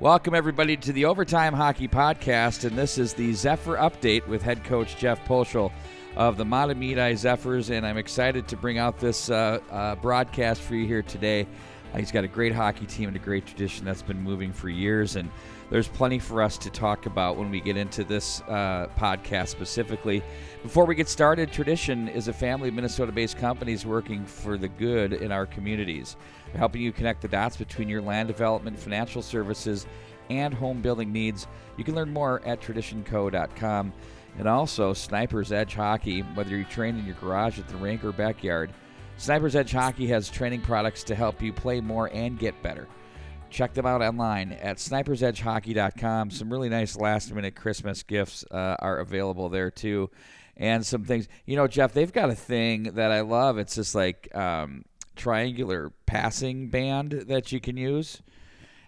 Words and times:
Welcome, 0.00 0.32
everybody, 0.32 0.76
to 0.76 0.92
the 0.92 1.06
Overtime 1.06 1.54
Hockey 1.54 1.88
Podcast, 1.88 2.64
and 2.64 2.78
this 2.78 2.98
is 2.98 3.14
the 3.14 3.32
Zephyr 3.32 3.74
Update 3.74 4.24
with 4.28 4.42
head 4.42 4.62
coach 4.62 4.96
Jeff 4.96 5.18
Poeschl 5.26 5.72
of 6.14 6.36
the 6.36 6.44
Mahtomedi 6.44 7.16
Zephyrs, 7.16 7.70
and 7.70 7.84
I'm 7.84 7.96
excited 7.96 8.46
to 8.46 8.56
bring 8.56 8.78
out 8.78 9.00
this 9.00 9.28
uh, 9.28 9.58
uh, 9.72 9.96
broadcast 9.96 10.62
for 10.62 10.76
you 10.76 10.86
here 10.86 11.02
today. 11.02 11.48
Uh, 11.92 11.98
he's 11.98 12.12
got 12.12 12.22
a 12.22 12.28
great 12.28 12.54
hockey 12.54 12.86
team 12.86 13.08
and 13.08 13.16
a 13.16 13.18
great 13.18 13.44
tradition 13.44 13.84
that's 13.84 14.02
been 14.02 14.22
moving 14.22 14.52
for 14.52 14.68
years, 14.68 15.16
and 15.16 15.32
there's 15.70 15.88
plenty 15.88 16.18
for 16.18 16.42
us 16.42 16.56
to 16.58 16.70
talk 16.70 17.06
about 17.06 17.36
when 17.36 17.50
we 17.50 17.60
get 17.60 17.76
into 17.76 18.04
this 18.04 18.40
uh, 18.48 18.88
podcast 18.98 19.48
specifically. 19.48 20.22
Before 20.62 20.86
we 20.86 20.94
get 20.94 21.08
started, 21.08 21.52
Tradition 21.52 22.08
is 22.08 22.28
a 22.28 22.32
family 22.32 22.68
of 22.68 22.74
Minnesota 22.74 23.12
based 23.12 23.36
companies 23.36 23.84
working 23.84 24.24
for 24.24 24.56
the 24.56 24.68
good 24.68 25.12
in 25.12 25.30
our 25.30 25.46
communities 25.46 26.16
They're 26.46 26.58
helping 26.58 26.80
you 26.80 26.92
connect 26.92 27.20
the 27.20 27.28
dots 27.28 27.56
between 27.56 27.88
your 27.88 28.00
land 28.00 28.28
development, 28.28 28.78
financial 28.78 29.20
services, 29.20 29.86
and 30.30 30.54
home 30.54 30.80
building 30.80 31.12
needs. 31.12 31.46
You 31.76 31.84
can 31.84 31.94
learn 31.94 32.12
more 32.12 32.42
at 32.46 32.60
traditionco.com. 32.60 33.92
And 34.38 34.48
also, 34.48 34.92
Sniper's 34.92 35.52
Edge 35.52 35.74
Hockey, 35.74 36.20
whether 36.20 36.56
you 36.56 36.64
train 36.64 36.96
in 36.96 37.04
your 37.04 37.16
garage, 37.16 37.58
at 37.58 37.68
the 37.68 37.76
rink, 37.76 38.04
or 38.04 38.12
backyard, 38.12 38.70
Sniper's 39.16 39.56
Edge 39.56 39.72
Hockey 39.72 40.06
has 40.06 40.30
training 40.30 40.60
products 40.60 41.02
to 41.04 41.14
help 41.14 41.42
you 41.42 41.52
play 41.52 41.80
more 41.80 42.08
and 42.12 42.38
get 42.38 42.62
better. 42.62 42.86
Check 43.50 43.74
them 43.74 43.86
out 43.86 44.02
online 44.02 44.52
at 44.52 44.76
snipersedgehockey.com. 44.76 46.30
Some 46.30 46.50
really 46.50 46.68
nice 46.68 46.96
last 46.96 47.32
minute 47.32 47.54
Christmas 47.54 48.02
gifts 48.02 48.44
uh, 48.50 48.76
are 48.78 48.98
available 48.98 49.48
there 49.48 49.70
too. 49.70 50.10
And 50.56 50.84
some 50.84 51.04
things, 51.04 51.28
you 51.46 51.56
know, 51.56 51.66
Jeff, 51.68 51.92
they've 51.92 52.12
got 52.12 52.30
a 52.30 52.34
thing 52.34 52.84
that 52.94 53.12
I 53.12 53.20
love. 53.20 53.58
It's 53.58 53.76
just 53.76 53.94
like 53.94 54.34
um, 54.34 54.84
triangular 55.16 55.92
passing 56.06 56.68
band 56.68 57.12
that 57.28 57.52
you 57.52 57.60
can 57.60 57.76
use, 57.76 58.22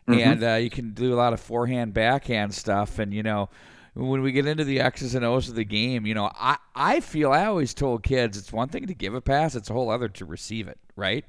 mm-hmm. 0.08 0.18
and 0.18 0.42
uh, 0.42 0.54
you 0.54 0.68
can 0.68 0.92
do 0.94 1.14
a 1.14 1.16
lot 1.16 1.32
of 1.32 1.40
forehand, 1.40 1.94
backhand 1.94 2.54
stuff. 2.54 2.98
And 2.98 3.14
you 3.14 3.22
know, 3.22 3.50
when 3.94 4.22
we 4.22 4.32
get 4.32 4.46
into 4.46 4.64
the 4.64 4.80
X's 4.80 5.14
and 5.14 5.24
O's 5.24 5.48
of 5.48 5.54
the 5.54 5.64
game, 5.64 6.06
you 6.06 6.14
know, 6.14 6.30
I 6.34 6.56
I 6.74 7.00
feel 7.00 7.32
I 7.32 7.46
always 7.46 7.72
told 7.72 8.02
kids 8.02 8.36
it's 8.36 8.52
one 8.52 8.68
thing 8.68 8.86
to 8.86 8.94
give 8.94 9.14
a 9.14 9.20
pass, 9.20 9.54
it's 9.54 9.70
a 9.70 9.72
whole 9.72 9.90
other 9.90 10.08
to 10.08 10.24
receive 10.24 10.66
it, 10.66 10.78
right? 10.96 11.24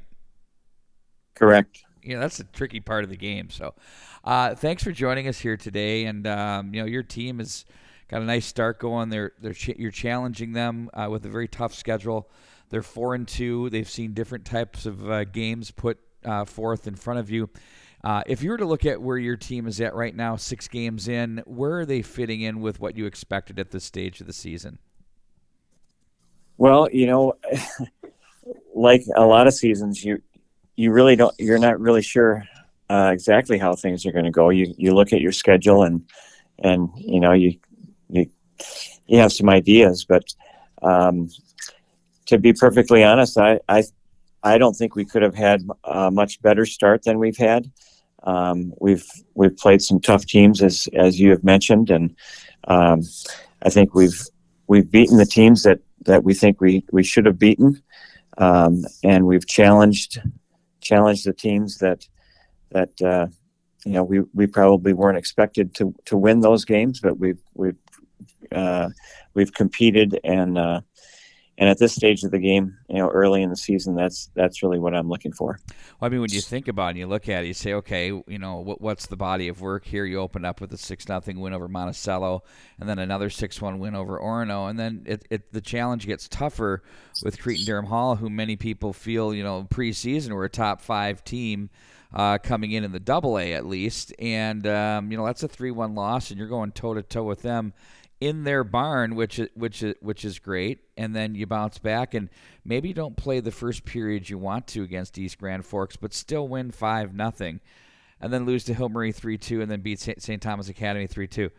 Correct. 1.35 1.83
You 2.03 2.15
know, 2.15 2.21
that's 2.21 2.39
a 2.39 2.43
tricky 2.45 2.79
part 2.79 3.03
of 3.03 3.09
the 3.09 3.17
game. 3.17 3.49
So, 3.49 3.73
uh, 4.23 4.55
thanks 4.55 4.83
for 4.83 4.91
joining 4.91 5.27
us 5.27 5.39
here 5.39 5.57
today. 5.57 6.05
And 6.05 6.25
um, 6.27 6.73
you 6.73 6.81
know, 6.81 6.87
your 6.87 7.03
team 7.03 7.39
has 7.39 7.65
got 8.09 8.21
a 8.21 8.25
nice 8.25 8.45
start 8.45 8.79
going. 8.79 9.09
They're 9.09 9.33
they're 9.39 9.53
ch- 9.53 9.77
you're 9.77 9.91
challenging 9.91 10.53
them 10.53 10.89
uh, 10.93 11.07
with 11.09 11.25
a 11.25 11.29
very 11.29 11.47
tough 11.47 11.73
schedule. 11.73 12.29
They're 12.69 12.83
four 12.83 13.15
and 13.15 13.27
two. 13.27 13.69
They've 13.69 13.89
seen 13.89 14.13
different 14.13 14.45
types 14.45 14.85
of 14.85 15.09
uh, 15.09 15.25
games 15.25 15.71
put 15.71 15.99
uh, 16.23 16.45
forth 16.45 16.87
in 16.87 16.95
front 16.95 17.19
of 17.19 17.29
you. 17.29 17.49
Uh, 18.03 18.23
if 18.25 18.41
you 18.41 18.49
were 18.49 18.57
to 18.57 18.65
look 18.65 18.85
at 18.85 19.01
where 19.01 19.17
your 19.17 19.37
team 19.37 19.67
is 19.67 19.79
at 19.79 19.93
right 19.93 20.15
now, 20.15 20.35
six 20.35 20.67
games 20.67 21.07
in, 21.07 21.43
where 21.45 21.79
are 21.79 21.85
they 21.85 22.01
fitting 22.01 22.41
in 22.41 22.59
with 22.59 22.79
what 22.79 22.97
you 22.97 23.05
expected 23.05 23.59
at 23.59 23.71
this 23.71 23.83
stage 23.83 24.21
of 24.21 24.27
the 24.27 24.33
season? 24.33 24.79
Well, 26.57 26.89
you 26.91 27.05
know, 27.05 27.33
like 28.75 29.03
a 29.15 29.25
lot 29.25 29.47
of 29.47 29.53
seasons, 29.53 30.03
you 30.03 30.21
you 30.81 30.91
really 30.91 31.15
don't. 31.15 31.35
You're 31.37 31.59
not 31.59 31.79
really 31.79 32.01
sure 32.01 32.43
uh, 32.89 33.11
exactly 33.13 33.59
how 33.59 33.75
things 33.75 34.05
are 34.05 34.11
going 34.11 34.25
to 34.25 34.31
go. 34.31 34.49
You 34.49 34.73
you 34.77 34.93
look 34.93 35.13
at 35.13 35.21
your 35.21 35.31
schedule 35.31 35.83
and 35.83 36.03
and 36.59 36.89
you 36.95 37.19
know 37.19 37.33
you 37.33 37.57
you 38.09 38.25
you 39.05 39.19
have 39.19 39.31
some 39.31 39.49
ideas, 39.49 40.05
but 40.05 40.23
um, 40.81 41.29
to 42.25 42.39
be 42.39 42.53
perfectly 42.53 43.03
honest, 43.03 43.37
I, 43.37 43.59
I, 43.69 43.83
I 44.41 44.57
don't 44.57 44.73
think 44.73 44.95
we 44.95 45.05
could 45.05 45.21
have 45.21 45.35
had 45.35 45.61
a 45.83 46.09
much 46.09 46.41
better 46.41 46.65
start 46.65 47.03
than 47.03 47.19
we've 47.19 47.37
had. 47.37 47.69
Um, 48.23 48.73
we've 48.79 49.05
we've 49.35 49.57
played 49.57 49.81
some 49.81 49.99
tough 49.99 50.25
teams 50.25 50.63
as 50.63 50.87
as 50.93 51.19
you 51.19 51.29
have 51.29 51.43
mentioned, 51.43 51.91
and 51.91 52.15
um, 52.67 53.03
I 53.61 53.69
think 53.69 53.93
we've 53.93 54.21
we've 54.67 54.89
beaten 54.89 55.17
the 55.17 55.25
teams 55.25 55.61
that 55.63 55.79
that 56.05 56.23
we 56.23 56.33
think 56.33 56.59
we 56.59 56.83
we 56.91 57.03
should 57.03 57.27
have 57.27 57.37
beaten, 57.37 57.81
um, 58.39 58.83
and 59.03 59.27
we've 59.27 59.45
challenged 59.45 60.19
challenged 60.81 61.25
the 61.25 61.33
teams 61.33 61.77
that 61.77 62.07
that 62.71 63.01
uh, 63.01 63.27
you 63.85 63.93
know 63.93 64.03
we, 64.03 64.21
we 64.33 64.47
probably 64.47 64.93
weren't 64.93 65.17
expected 65.17 65.73
to 65.75 65.93
to 66.05 66.17
win 66.17 66.41
those 66.41 66.65
games, 66.65 66.99
but 66.99 67.17
we've 67.17 67.41
we've 67.53 67.77
uh, 68.51 68.89
we've 69.33 69.53
competed 69.53 70.19
and 70.23 70.57
uh, 70.57 70.81
and 71.61 71.69
at 71.69 71.77
this 71.77 71.93
stage 71.93 72.23
of 72.23 72.31
the 72.31 72.39
game, 72.39 72.75
you 72.89 72.97
know, 72.97 73.07
early 73.09 73.43
in 73.43 73.51
the 73.51 73.55
season, 73.55 73.93
that's 73.93 74.31
that's 74.33 74.63
really 74.63 74.79
what 74.79 74.95
I'm 74.95 75.07
looking 75.07 75.31
for. 75.31 75.59
Well, 75.67 76.07
I 76.07 76.09
mean, 76.09 76.19
when 76.19 76.31
you 76.31 76.41
think 76.41 76.67
about 76.67 76.87
it, 76.87 76.89
and 76.89 76.97
you 76.97 77.05
look 77.05 77.29
at 77.29 77.43
it, 77.43 77.47
you 77.47 77.53
say, 77.53 77.73
okay, 77.73 78.07
you 78.07 78.39
know, 78.39 78.57
what, 78.57 78.81
what's 78.81 79.05
the 79.05 79.15
body 79.15 79.47
of 79.47 79.61
work 79.61 79.85
here? 79.85 80.03
You 80.03 80.19
open 80.21 80.43
up 80.43 80.59
with 80.59 80.73
a 80.73 80.77
six 80.77 81.07
nothing 81.07 81.39
win 81.39 81.53
over 81.53 81.67
Monticello, 81.67 82.43
and 82.79 82.89
then 82.89 82.97
another 82.97 83.29
six 83.29 83.61
one 83.61 83.77
win 83.77 83.93
over 83.93 84.19
Orono, 84.19 84.71
and 84.71 84.79
then 84.79 85.03
it, 85.05 85.27
it 85.29 85.53
the 85.53 85.61
challenge 85.61 86.07
gets 86.07 86.27
tougher 86.27 86.81
with 87.23 87.39
Cretin 87.39 87.63
Derham 87.63 87.85
Hall, 87.85 88.15
who 88.15 88.31
many 88.31 88.55
people 88.55 88.91
feel, 88.91 89.31
you 89.31 89.43
know, 89.43 89.67
preseason 89.69 90.31
were 90.31 90.45
a 90.45 90.49
top 90.49 90.81
five 90.81 91.23
team. 91.23 91.69
Uh, 92.13 92.37
coming 92.37 92.71
in 92.71 92.83
in 92.83 92.91
the 92.91 92.99
double 92.99 93.39
A 93.39 93.53
at 93.53 93.65
least, 93.65 94.13
and 94.19 94.67
um, 94.67 95.09
you 95.11 95.17
know 95.17 95.25
that's 95.25 95.43
a 95.43 95.47
three-one 95.47 95.95
loss, 95.95 96.29
and 96.29 96.37
you're 96.37 96.49
going 96.49 96.73
toe 96.73 96.93
to 96.93 97.01
toe 97.01 97.23
with 97.23 97.41
them 97.41 97.71
in 98.21 98.43
their 98.43 98.63
barn, 98.63 99.15
which 99.15 99.39
is, 99.39 99.49
which 99.55 99.83
which 99.99 100.23
is 100.23 100.39
great, 100.39 100.83
and 100.95 101.15
then 101.15 101.33
you 101.33 101.47
bounce 101.47 101.79
back 101.79 102.13
and 102.13 102.29
maybe 102.63 102.87
you 102.87 102.93
don't 102.93 103.17
play 103.17 103.39
the 103.39 103.51
first 103.51 103.83
period 103.83 104.29
you 104.29 104.37
want 104.37 104.67
to 104.67 104.83
against 104.83 105.17
East 105.17 105.39
Grand 105.39 105.65
Forks, 105.65 105.97
but 105.97 106.13
still 106.13 106.47
win 106.47 106.69
five 106.71 107.13
nothing, 107.15 107.59
and 108.21 108.31
then 108.31 108.45
lose 108.45 108.63
to 108.65 108.75
Hill 108.75 108.89
Murray 108.89 109.11
three 109.11 109.39
two, 109.39 109.61
and 109.61 109.69
then 109.69 109.81
beat 109.81 109.99
St. 109.99 110.41
Thomas 110.41 110.69
Academy 110.69 111.07
three 111.07 111.27
two. 111.27 111.49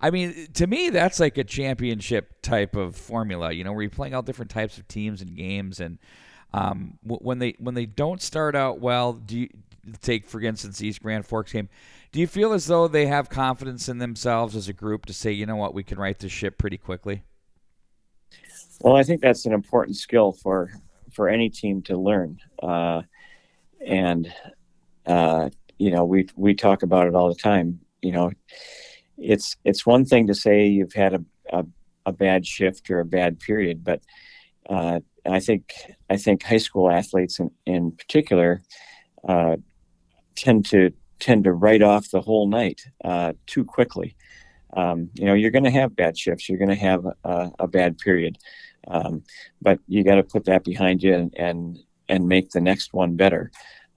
I 0.00 0.10
mean, 0.10 0.48
to 0.54 0.66
me, 0.66 0.90
that's 0.90 1.20
like 1.20 1.38
a 1.38 1.44
championship 1.44 2.42
type 2.42 2.74
of 2.74 2.96
formula, 2.96 3.52
you 3.52 3.64
know, 3.64 3.72
where 3.72 3.82
you're 3.82 3.90
playing 3.90 4.14
all 4.14 4.22
different 4.22 4.50
types 4.50 4.78
of 4.78 4.88
teams 4.88 5.22
and 5.22 5.36
games, 5.36 5.78
and 5.78 5.98
um, 6.52 6.98
when 7.04 7.38
they 7.38 7.54
when 7.60 7.74
they 7.74 7.86
don't 7.86 8.20
start 8.20 8.56
out 8.56 8.80
well, 8.80 9.12
do 9.12 9.38
you 9.38 9.48
take 10.00 10.26
for 10.26 10.40
instance 10.40 10.82
East 10.82 11.02
Grand 11.02 11.26
Forks 11.26 11.52
game? 11.52 11.68
Do 12.12 12.20
you 12.20 12.26
feel 12.26 12.52
as 12.52 12.66
though 12.66 12.88
they 12.88 13.06
have 13.06 13.28
confidence 13.28 13.88
in 13.88 13.98
themselves 13.98 14.56
as 14.56 14.68
a 14.68 14.72
group 14.72 15.06
to 15.06 15.12
say, 15.12 15.30
you 15.30 15.46
know 15.46 15.56
what, 15.56 15.74
we 15.74 15.84
can 15.84 15.98
right 15.98 16.18
this 16.18 16.32
ship 16.32 16.58
pretty 16.58 16.76
quickly? 16.76 17.22
Well, 18.80 18.96
I 18.96 19.02
think 19.02 19.20
that's 19.20 19.46
an 19.46 19.52
important 19.52 19.96
skill 19.96 20.32
for 20.32 20.70
for 21.12 21.28
any 21.28 21.50
team 21.50 21.82
to 21.82 21.96
learn, 21.96 22.38
uh, 22.62 23.02
and 23.84 24.32
uh, 25.06 25.50
you 25.78 25.90
know 25.90 26.04
we 26.04 26.28
we 26.34 26.54
talk 26.54 26.82
about 26.82 27.06
it 27.06 27.14
all 27.14 27.28
the 27.28 27.40
time. 27.40 27.80
You 28.00 28.12
know, 28.12 28.32
it's 29.18 29.56
it's 29.64 29.84
one 29.84 30.04
thing 30.06 30.26
to 30.28 30.34
say 30.34 30.66
you've 30.66 30.94
had 30.94 31.14
a 31.14 31.24
a, 31.52 31.66
a 32.06 32.12
bad 32.12 32.46
shift 32.46 32.90
or 32.90 33.00
a 33.00 33.04
bad 33.04 33.38
period, 33.38 33.84
but 33.84 34.00
uh, 34.68 35.00
I 35.26 35.40
think 35.40 35.74
I 36.08 36.16
think 36.16 36.42
high 36.42 36.56
school 36.56 36.90
athletes 36.90 37.38
in 37.38 37.50
in 37.66 37.92
particular 37.92 38.62
uh, 39.28 39.56
tend 40.40 40.64
to 40.64 40.90
tend 41.18 41.44
to 41.44 41.52
write 41.52 41.82
off 41.82 42.10
the 42.10 42.20
whole 42.20 42.48
night 42.48 42.80
uh, 43.04 43.34
too 43.46 43.64
quickly. 43.64 44.16
Um, 44.72 45.10
you 45.14 45.26
know, 45.26 45.34
you're 45.34 45.50
going 45.50 45.64
to 45.64 45.70
have 45.70 45.94
bad 45.94 46.16
shifts. 46.16 46.48
You're 46.48 46.58
going 46.58 46.70
to 46.70 46.74
have 46.76 47.04
a, 47.24 47.50
a, 47.58 47.68
bad 47.68 47.98
period, 47.98 48.38
um, 48.88 49.22
but 49.60 49.80
you 49.86 50.02
got 50.02 50.14
to 50.14 50.22
put 50.22 50.44
that 50.44 50.64
behind 50.64 51.02
you 51.02 51.14
and, 51.14 51.34
and 51.36 51.78
and 52.08 52.28
make 52.28 52.50
the 52.50 52.60
next 52.60 52.92
one 52.92 53.16
better. 53.16 53.50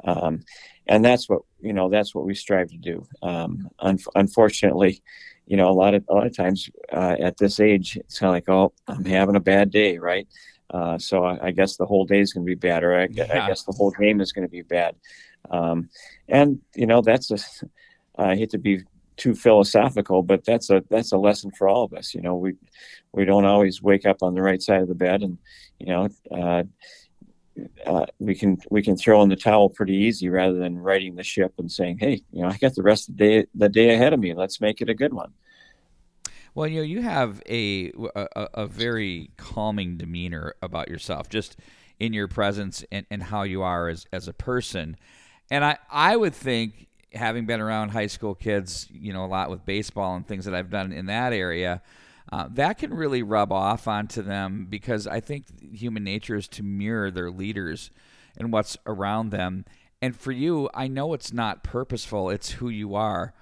Um, 0.03 0.41
and 0.87 1.05
that's 1.05 1.29
what 1.29 1.43
you 1.61 1.73
know. 1.73 1.89
That's 1.89 2.13
what 2.13 2.25
we 2.25 2.35
strive 2.35 2.69
to 2.69 2.77
do. 2.77 3.05
Um, 3.21 3.69
un- 3.79 3.99
unfortunately, 4.15 5.01
you 5.45 5.55
know, 5.55 5.69
a 5.69 5.71
lot 5.71 5.93
of 5.93 6.03
a 6.09 6.13
lot 6.13 6.27
of 6.27 6.35
times 6.35 6.69
uh, 6.91 7.15
at 7.19 7.37
this 7.37 7.59
age, 7.59 7.95
it's 7.97 8.19
kind 8.19 8.29
of 8.29 8.33
like, 8.33 8.49
oh, 8.49 8.73
I'm 8.87 9.05
having 9.05 9.35
a 9.35 9.39
bad 9.41 9.71
day, 9.71 9.97
right? 9.97 10.27
Uh, 10.69 10.97
so 10.97 11.23
I, 11.23 11.47
I, 11.47 11.51
guess 11.51 11.77
the 11.77 11.85
whole 11.85 12.03
day 12.03 12.19
is 12.19 12.33
going 12.33 12.45
to 12.45 12.49
be 12.49 12.55
bad, 12.55 12.83
or 12.83 12.99
I, 12.99 13.07
yeah. 13.11 13.43
I, 13.43 13.47
guess 13.47 13.63
the 13.63 13.73
whole 13.73 13.91
game 13.91 14.19
is 14.21 14.31
going 14.31 14.47
to 14.47 14.51
be 14.51 14.63
bad. 14.63 14.95
Um, 15.49 15.89
and 16.27 16.59
you 16.75 16.85
know, 16.85 17.01
that's 17.01 17.31
a. 17.31 17.37
I 18.15 18.35
hate 18.35 18.51
to 18.51 18.59
be 18.59 18.83
too 19.17 19.35
philosophical, 19.35 20.23
but 20.23 20.45
that's 20.45 20.69
a 20.69 20.83
that's 20.89 21.11
a 21.11 21.17
lesson 21.17 21.51
for 21.51 21.67
all 21.67 21.83
of 21.83 21.93
us. 21.93 22.13
You 22.13 22.21
know, 22.21 22.35
we 22.35 22.53
we 23.11 23.25
don't 23.25 23.45
always 23.45 23.81
wake 23.81 24.05
up 24.05 24.23
on 24.23 24.33
the 24.33 24.41
right 24.41 24.61
side 24.61 24.81
of 24.81 24.87
the 24.87 24.95
bed, 24.95 25.21
and 25.21 25.37
you 25.79 25.87
know, 25.87 26.09
uh, 26.31 26.63
uh, 27.85 28.05
we 28.19 28.35
can 28.35 28.57
we 28.69 28.81
can 28.81 28.97
throw 28.97 29.21
in 29.21 29.29
the 29.29 29.35
towel 29.35 29.69
pretty 29.69 29.95
easy 29.95 30.29
rather 30.29 30.57
than 30.57 30.77
righting 30.77 31.15
the 31.15 31.23
ship 31.23 31.53
and 31.57 31.71
saying, 31.71 31.97
hey, 31.99 32.21
you 32.31 32.41
know, 32.41 32.49
I 32.49 32.57
got 32.57 32.75
the 32.75 32.83
rest 32.83 33.09
of 33.09 33.17
the 33.17 33.23
day 33.23 33.47
the 33.55 33.69
day 33.69 33.93
ahead 33.93 34.13
of 34.13 34.19
me. 34.19 34.33
Let's 34.33 34.61
make 34.61 34.81
it 34.81 34.89
a 34.89 34.95
good 34.95 35.13
one. 35.13 35.33
Well, 36.55 36.67
you 36.67 36.77
know, 36.77 36.85
you 36.85 37.01
have 37.01 37.41
a, 37.49 37.91
a, 38.15 38.27
a 38.53 38.67
very 38.67 39.31
calming 39.37 39.97
demeanor 39.97 40.53
about 40.61 40.87
yourself, 40.87 41.27
just 41.27 41.57
in 41.99 42.13
your 42.13 42.27
presence 42.27 42.85
and, 42.91 43.07
and 43.09 43.23
how 43.23 43.41
you 43.41 43.63
are 43.63 43.87
as, 43.89 44.05
as 44.13 44.27
a 44.27 44.33
person. 44.33 44.95
And 45.53 45.63
I, 45.63 45.77
I 45.91 46.15
would 46.15 46.33
think, 46.33 46.87
having 47.13 47.45
been 47.45 47.61
around 47.61 47.89
high 47.89 48.07
school 48.07 48.33
kids, 48.33 48.87
you 48.91 49.13
know, 49.13 49.23
a 49.23 49.27
lot 49.27 49.51
with 49.51 49.63
baseball 49.67 50.15
and 50.15 50.27
things 50.27 50.45
that 50.45 50.55
I've 50.55 50.71
done 50.71 50.91
in 50.91 51.05
that 51.05 51.31
area, 51.31 51.83
uh, 52.31 52.47
that 52.53 52.79
can 52.79 52.91
really 52.91 53.21
rub 53.21 53.51
off 53.51 53.87
onto 53.87 54.23
them 54.23 54.65
because 54.67 55.05
I 55.05 55.19
think 55.19 55.45
human 55.75 56.03
nature 56.03 56.35
is 56.35 56.47
to 56.47 56.63
mirror 56.63 57.11
their 57.11 57.29
leaders 57.29 57.91
and 58.35 58.51
what's 58.51 58.77
around 58.87 59.29
them. 59.29 59.65
And 60.01 60.15
for 60.15 60.31
you, 60.31 60.71
I 60.73 60.87
know 60.87 61.13
it's 61.13 61.31
not 61.31 61.63
purposeful, 61.63 62.31
it's 62.31 62.53
who 62.53 62.69
you 62.69 62.95
are. 62.95 63.35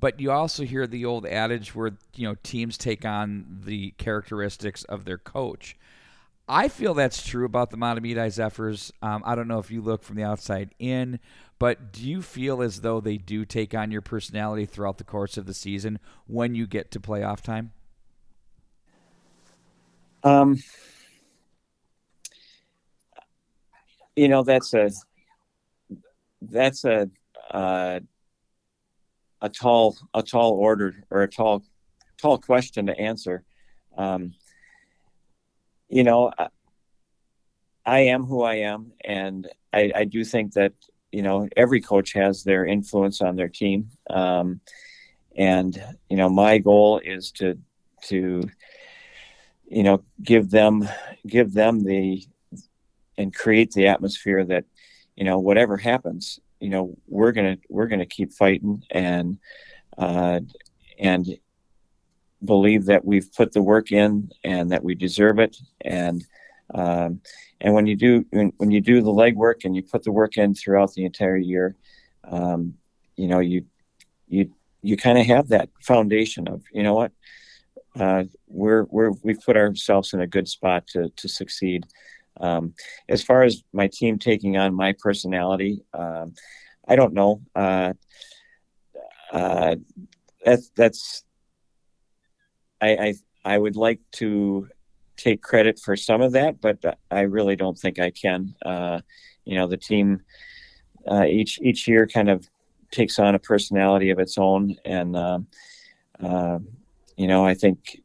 but 0.00 0.20
you 0.20 0.30
also 0.30 0.64
hear 0.64 0.86
the 0.86 1.04
old 1.04 1.26
adage 1.26 1.74
where 1.74 1.92
you 2.14 2.28
know 2.28 2.36
teams 2.42 2.78
take 2.78 3.04
on 3.04 3.60
the 3.64 3.92
characteristics 3.92 4.84
of 4.84 5.04
their 5.04 5.18
coach. 5.18 5.76
I 6.48 6.68
feel 6.68 6.94
that's 6.94 7.26
true 7.26 7.44
about 7.44 7.70
the 7.70 7.76
Mahtomedi 7.76 8.30
Zephyrs. 8.30 8.90
Um, 9.02 9.22
I 9.26 9.34
don't 9.34 9.48
know 9.48 9.58
if 9.58 9.70
you 9.70 9.82
look 9.82 10.02
from 10.02 10.16
the 10.16 10.24
outside 10.24 10.74
in, 10.78 11.20
but 11.58 11.92
do 11.92 12.08
you 12.08 12.22
feel 12.22 12.62
as 12.62 12.80
though 12.80 13.00
they 13.00 13.18
do 13.18 13.44
take 13.44 13.74
on 13.74 13.90
your 13.90 14.00
personality 14.00 14.64
throughout 14.64 14.96
the 14.96 15.04
course 15.04 15.36
of 15.36 15.44
the 15.44 15.52
season 15.52 15.98
when 16.26 16.54
you 16.54 16.66
get 16.66 16.90
to 16.92 17.00
playoff 17.00 17.42
time? 17.42 17.72
Um, 20.24 20.56
you 24.16 24.28
know, 24.28 24.42
that's 24.42 24.72
a 24.72 24.90
that's 26.40 26.84
a 26.84 27.10
uh, 27.50 28.00
a 29.42 29.48
tall 29.48 29.96
a 30.14 30.22
tall 30.22 30.52
order 30.52 31.04
or 31.10 31.22
a 31.22 31.28
tall 31.28 31.62
tall 32.20 32.38
question 32.38 32.86
to 32.86 32.98
answer. 32.98 33.44
Um, 33.96 34.34
you 35.88 36.04
know, 36.04 36.32
I, 36.38 36.48
I, 37.84 37.98
am 38.00 38.24
who 38.24 38.42
I 38.42 38.56
am, 38.56 38.92
and 39.04 39.48
I, 39.72 39.92
I, 39.94 40.04
do 40.04 40.24
think 40.24 40.52
that 40.54 40.72
you 41.12 41.22
know 41.22 41.48
every 41.56 41.80
coach 41.80 42.12
has 42.12 42.44
their 42.44 42.66
influence 42.66 43.20
on 43.20 43.36
their 43.36 43.48
team, 43.48 43.90
um, 44.10 44.60
and 45.36 45.82
you 46.08 46.16
know 46.16 46.28
my 46.28 46.58
goal 46.58 47.00
is 47.02 47.32
to 47.32 47.58
to 48.04 48.48
you 49.66 49.82
know 49.82 50.02
give 50.22 50.50
them 50.50 50.88
give 51.26 51.52
them 51.52 51.84
the 51.84 52.24
and 53.16 53.34
create 53.34 53.72
the 53.72 53.86
atmosphere 53.86 54.44
that 54.44 54.64
you 55.16 55.24
know 55.24 55.38
whatever 55.38 55.76
happens 55.76 56.38
you 56.60 56.68
know 56.68 56.96
we're 57.06 57.32
gonna 57.32 57.56
we're 57.68 57.86
gonna 57.86 58.06
keep 58.06 58.32
fighting 58.32 58.82
and 58.90 59.38
uh, 59.96 60.40
and 60.98 61.38
believe 62.44 62.86
that 62.86 63.04
we've 63.04 63.32
put 63.32 63.52
the 63.52 63.62
work 63.62 63.92
in 63.92 64.30
and 64.44 64.70
that 64.70 64.84
we 64.84 64.94
deserve 64.94 65.38
it. 65.38 65.56
And 65.80 66.24
um, 66.74 67.20
and 67.60 67.72
when 67.74 67.86
you 67.86 67.96
do 67.96 68.24
when, 68.30 68.52
when 68.58 68.70
you 68.70 68.80
do 68.80 69.00
the 69.00 69.10
legwork 69.10 69.64
and 69.64 69.74
you 69.74 69.82
put 69.82 70.04
the 70.04 70.12
work 70.12 70.36
in 70.36 70.54
throughout 70.54 70.92
the 70.92 71.04
entire 71.04 71.36
year 71.36 71.74
um, 72.24 72.74
you 73.16 73.26
know 73.26 73.40
you 73.40 73.64
you 74.28 74.50
you 74.82 74.96
kind 74.96 75.18
of 75.18 75.26
have 75.26 75.48
that 75.48 75.68
foundation 75.82 76.48
of 76.48 76.62
you 76.72 76.82
know 76.82 76.94
what? 76.94 77.12
Uh, 77.98 78.24
we're 78.46 78.84
we're 78.84 79.10
we've 79.22 79.40
put 79.40 79.56
ourselves 79.56 80.12
in 80.12 80.20
a 80.20 80.26
good 80.26 80.48
spot 80.48 80.86
to 80.88 81.10
to 81.16 81.28
succeed. 81.28 81.84
Um, 82.40 82.74
as 83.08 83.22
far 83.22 83.42
as 83.42 83.64
my 83.72 83.88
team 83.88 84.18
taking 84.18 84.56
on 84.56 84.72
my 84.74 84.94
personality, 84.98 85.82
um, 85.92 86.34
I 86.86 86.94
don't 86.94 87.12
know. 87.12 87.42
Uh, 87.56 87.94
uh, 89.32 89.76
that's 90.44 90.70
that's 90.76 91.24
I, 92.80 92.88
I 92.88 93.14
I 93.44 93.58
would 93.58 93.76
like 93.76 94.00
to 94.12 94.68
take 95.16 95.42
credit 95.42 95.78
for 95.78 95.96
some 95.96 96.20
of 96.20 96.32
that, 96.32 96.60
but 96.60 96.98
I 97.10 97.20
really 97.20 97.56
don't 97.56 97.78
think 97.78 97.98
I 97.98 98.10
can. 98.10 98.54
Uh, 98.64 99.00
you 99.44 99.56
know, 99.56 99.66
the 99.66 99.76
team 99.76 100.22
uh, 101.06 101.24
each 101.24 101.58
each 101.60 101.88
year 101.88 102.06
kind 102.06 102.30
of 102.30 102.48
takes 102.90 103.18
on 103.18 103.34
a 103.34 103.38
personality 103.38 104.10
of 104.10 104.18
its 104.18 104.38
own, 104.38 104.76
and 104.84 105.16
uh, 105.16 105.38
uh, 106.22 106.58
you 107.16 107.26
know, 107.26 107.44
I 107.44 107.54
think 107.54 108.00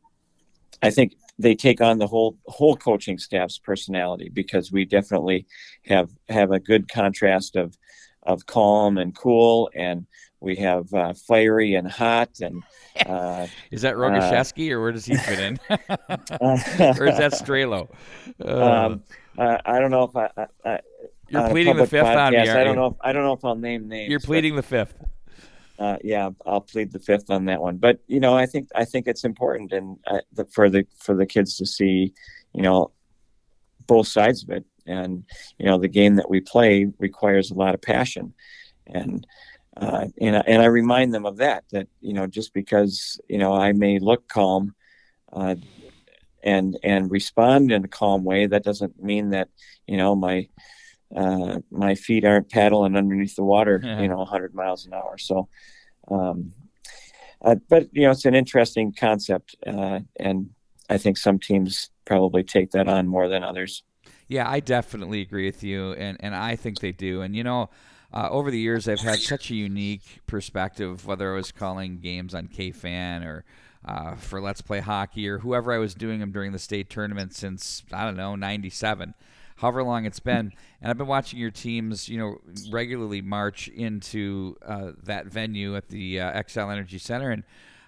I 0.82 0.90
think 0.90 1.16
they 1.40 1.56
take 1.56 1.82
on 1.82 1.98
the 1.98 2.08
whole 2.08 2.38
whole 2.48 2.76
coaching 2.76 3.18
staff's 3.18 3.58
personality 3.58 4.30
because 4.30 4.72
we 4.72 4.86
definitely 4.86 5.46
have 5.86 6.10
have 6.30 6.52
a 6.52 6.60
good 6.60 6.90
contrast 6.90 7.56
of 7.56 7.78
of 8.24 8.46
calm 8.46 8.98
and 8.98 9.16
cool 9.16 9.70
and 9.76 10.06
we 10.44 10.58
have 10.58 10.94
uh, 10.94 11.14
fiery 11.14 11.76
and 11.76 11.90
hot 11.90 12.30
and 12.42 12.62
uh, 13.06 13.48
is 13.72 13.82
that 13.82 13.96
Rogoshevsky 13.96 14.70
uh, 14.70 14.74
or 14.76 14.82
where 14.82 14.92
does 14.92 15.06
he 15.06 15.16
fit 15.16 15.40
in? 15.40 15.60
Or 15.70 17.08
is 17.08 17.18
that 17.18 17.32
Strelo? 17.34 17.90
Um, 18.44 19.04
uh, 19.38 19.58
I 19.66 19.80
don't 19.80 19.90
know 19.90 20.04
if 20.04 20.16
I, 20.16 20.30
I 20.66 20.80
you're 21.30 21.50
pleading 21.50 21.78
the 21.78 21.88
fifth 21.88 22.06
podcast, 22.06 22.28
on 22.28 22.34
me 22.34 22.50
I 22.50 22.64
don't 22.64 22.76
know 22.76 22.88
if, 22.88 22.94
I 23.02 23.14
don't 23.14 23.24
know 23.24 23.34
if 23.34 23.44
I'll 23.44 23.56
name 23.56 23.88
names 23.88 24.12
you're 24.12 24.20
pleading 24.20 24.54
but, 24.54 24.58
the 24.58 24.68
fifth. 24.68 25.04
Uh, 25.80 25.98
yeah, 26.04 26.30
I'll 26.46 26.62
plead 26.62 26.92
the 26.92 27.00
fifth 27.00 27.32
on 27.32 27.46
that 27.46 27.62
one. 27.62 27.78
But 27.78 28.00
you 28.08 28.20
know, 28.20 28.36
I 28.36 28.46
think 28.46 28.70
I 28.76 28.86
think 28.86 29.08
it's 29.08 29.24
important 29.24 29.72
and 29.72 29.98
uh, 30.06 30.20
the, 30.32 30.46
for 30.46 30.70
the 30.70 30.86
for 31.00 31.16
the 31.16 31.26
kids 31.26 31.58
to 31.58 31.66
see, 31.66 32.14
you 32.54 32.62
know, 32.62 32.92
both 33.88 34.08
sides 34.08 34.44
of 34.44 34.50
it. 34.52 34.66
And 34.86 35.24
you 35.58 35.66
know, 35.66 35.80
the 35.80 35.88
game 35.88 36.16
that 36.16 36.30
we 36.30 36.42
play 36.42 36.88
requires 37.00 37.50
a 37.50 37.56
lot 37.56 37.74
of 37.74 37.82
passion, 37.82 38.34
and 38.86 39.26
uh, 39.78 40.08
and 40.20 40.44
and 40.48 40.62
I 40.62 40.66
remind 40.66 41.14
them 41.14 41.26
of 41.26 41.38
that. 41.38 41.64
That 41.72 41.88
you 42.02 42.14
know, 42.14 42.28
just 42.28 42.54
because 42.54 43.20
you 43.28 43.38
know 43.38 43.54
I 43.54 43.72
may 43.72 44.00
look 44.00 44.28
calm. 44.28 44.76
Uh, 45.32 45.56
and 46.44 46.78
and 46.84 47.10
respond 47.10 47.72
in 47.72 47.86
a 47.86 47.88
calm 47.88 48.24
way. 48.24 48.46
That 48.48 48.64
doesn't 48.64 49.02
mean 49.02 49.30
that 49.30 49.48
you 49.88 49.98
know 49.98 50.14
my 50.14 50.48
uh, 51.16 51.60
my 51.72 51.96
feet 51.96 52.26
aren't 52.26 52.50
paddling 52.50 52.96
underneath 52.96 53.36
the 53.36 53.44
water, 53.44 53.80
yeah. 53.84 54.00
you 54.02 54.08
know, 54.08 54.18
100 54.18 54.54
miles 54.54 54.86
an 54.86 54.94
hour. 54.94 55.18
So, 55.18 55.48
um, 56.10 56.54
uh, 57.42 57.56
but 57.70 57.90
you 57.92 58.04
know, 58.04 58.12
it's 58.12 58.26
an 58.26 58.36
interesting 58.36 58.94
concept, 58.98 59.56
uh, 59.66 60.00
and 60.20 60.50
I 60.90 60.98
think 60.98 61.18
some 61.18 61.40
teams 61.40 61.90
probably 62.06 62.44
take 62.44 62.72
that 62.72 62.88
on 62.88 63.08
more 63.08 63.28
than 63.28 63.44
others. 63.44 63.84
Yeah, 64.28 64.50
I 64.50 64.60
definitely 64.60 65.22
agree 65.22 65.46
with 65.46 65.64
you, 65.64 65.94
and 65.94 66.18
and 66.22 66.36
I 66.36 66.56
think 66.56 66.80
they 66.80 66.92
do. 66.92 67.22
And 67.22 67.36
you 67.36 67.44
know, 67.44 67.70
uh, 68.14 68.30
over 68.30 68.52
the 68.52 68.60
years, 68.60 68.88
I've 68.88 69.00
had 69.00 69.20
such 69.20 69.50
a 69.50 69.56
unique 69.56 70.22
perspective, 70.28 71.06
whether 71.06 71.34
I 71.34 71.36
was 71.36 71.52
calling 71.52 72.00
games 72.00 72.36
on 72.36 72.48
KFan 72.48 73.26
or 73.26 73.44
uh, 73.86 74.16
for 74.16 74.40
Let's 74.40 74.62
Play 74.62 74.80
Hockey 74.80 75.28
or 75.28 75.40
whoever 75.40 75.74
I 75.74 75.78
was 75.78 75.94
doing 75.94 76.20
them 76.20 76.32
during 76.32 76.52
the 76.52 76.60
state 76.60 76.90
tournament 76.90 77.34
since 77.34 77.84
I 77.92 78.06
don't 78.06 78.16
know 78.16 78.36
'97 78.36 79.14
however 79.58 79.84
long 79.84 80.06
it's 80.06 80.20
been. 80.20 80.52
And 80.82 80.90
I've 80.90 80.98
been 80.98 81.08
watching 81.08 81.40
your 81.40 81.52
teams, 81.52 82.10
you 82.10 82.18
know, 82.18 82.38
regularly 82.70 83.22
march 83.22 83.68
into 83.70 84.58
uh, 84.66 84.92
that 85.04 85.28
venue 85.28 85.76
at 85.76 85.88
the 85.90 86.20
uh, 86.20 86.44
Xcel 86.44 86.72
Energy 86.72 86.98
Center, 86.98 87.32
and 87.32 87.44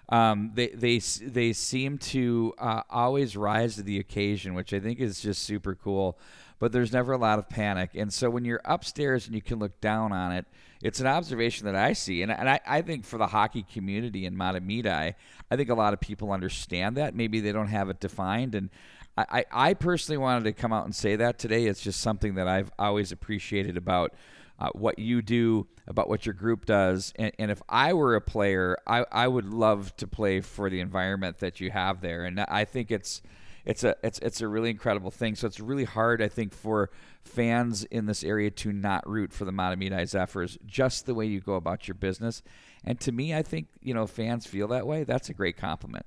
um, 0.08 0.52
they 0.54 0.68
they 0.68 0.98
they 0.98 1.52
seem 1.52 1.98
to 1.98 2.54
uh, 2.58 2.82
always 2.88 3.36
rise 3.36 3.76
to 3.76 3.82
the 3.82 3.98
occasion, 3.98 4.54
which 4.54 4.72
I 4.72 4.80
think 4.80 5.00
is 5.00 5.20
just 5.20 5.42
super 5.42 5.74
cool. 5.74 6.18
But 6.58 6.72
there's 6.72 6.92
never 6.92 7.12
a 7.12 7.18
lot 7.18 7.38
of 7.38 7.48
panic, 7.48 7.90
and 7.94 8.12
so 8.12 8.30
when 8.30 8.44
you're 8.44 8.62
upstairs 8.64 9.26
and 9.26 9.34
you 9.34 9.42
can 9.42 9.58
look 9.58 9.80
down 9.80 10.12
on 10.12 10.32
it, 10.32 10.46
it's 10.82 11.00
an 11.00 11.06
observation 11.06 11.66
that 11.66 11.76
I 11.76 11.92
see, 11.92 12.22
and, 12.22 12.32
and 12.32 12.48
I, 12.48 12.60
I 12.66 12.82
think 12.82 13.04
for 13.04 13.18
the 13.18 13.26
hockey 13.26 13.64
community 13.72 14.24
in 14.24 14.36
Mahtomedi, 14.36 15.14
I 15.50 15.56
think 15.56 15.68
a 15.68 15.74
lot 15.74 15.92
of 15.92 16.00
people 16.00 16.32
understand 16.32 16.96
that. 16.96 17.14
Maybe 17.14 17.40
they 17.40 17.52
don't 17.52 17.68
have 17.68 17.90
it 17.90 18.00
defined, 18.00 18.54
and 18.54 18.70
I, 19.18 19.44
I 19.50 19.74
personally 19.74 20.18
wanted 20.18 20.44
to 20.44 20.52
come 20.52 20.72
out 20.72 20.84
and 20.84 20.94
say 20.94 21.16
that 21.16 21.38
today. 21.38 21.66
It's 21.66 21.80
just 21.80 22.00
something 22.00 22.34
that 22.34 22.48
I've 22.48 22.70
always 22.78 23.12
appreciated 23.12 23.76
about 23.76 24.12
uh, 24.58 24.68
what 24.74 24.98
you 24.98 25.22
do, 25.22 25.66
about 25.86 26.08
what 26.08 26.26
your 26.26 26.34
group 26.34 26.66
does. 26.66 27.12
And, 27.16 27.32
and 27.38 27.50
if 27.50 27.62
I 27.68 27.94
were 27.94 28.14
a 28.14 28.20
player, 28.20 28.76
I, 28.86 29.04
I 29.10 29.28
would 29.28 29.46
love 29.46 29.96
to 29.96 30.06
play 30.06 30.40
for 30.40 30.68
the 30.68 30.80
environment 30.80 31.38
that 31.38 31.60
you 31.60 31.70
have 31.70 32.02
there. 32.02 32.24
And 32.24 32.40
I 32.40 32.64
think 32.64 32.90
it's 32.90 33.22
it's 33.66 33.82
a 33.82 33.96
it's 34.02 34.20
it's 34.20 34.40
a 34.40 34.48
really 34.48 34.70
incredible 34.70 35.10
thing. 35.10 35.34
So 35.34 35.46
it's 35.48 35.58
really 35.58 35.84
hard, 35.84 36.22
I 36.22 36.28
think, 36.28 36.54
for 36.54 36.90
fans 37.24 37.84
in 37.84 38.06
this 38.06 38.22
area 38.22 38.50
to 38.52 38.72
not 38.72 39.06
root 39.08 39.32
for 39.32 39.44
the 39.44 39.50
Mahtomedi 39.50 40.06
Zephyrs, 40.06 40.56
just 40.64 41.04
the 41.04 41.14
way 41.14 41.26
you 41.26 41.40
go 41.40 41.54
about 41.54 41.88
your 41.88 41.96
business. 41.96 42.42
And 42.84 42.98
to 43.00 43.10
me, 43.10 43.34
I 43.34 43.42
think 43.42 43.66
you 43.82 43.92
know 43.92 44.06
fans 44.06 44.46
feel 44.46 44.68
that 44.68 44.86
way. 44.86 45.02
That's 45.02 45.28
a 45.28 45.34
great 45.34 45.56
compliment 45.56 46.06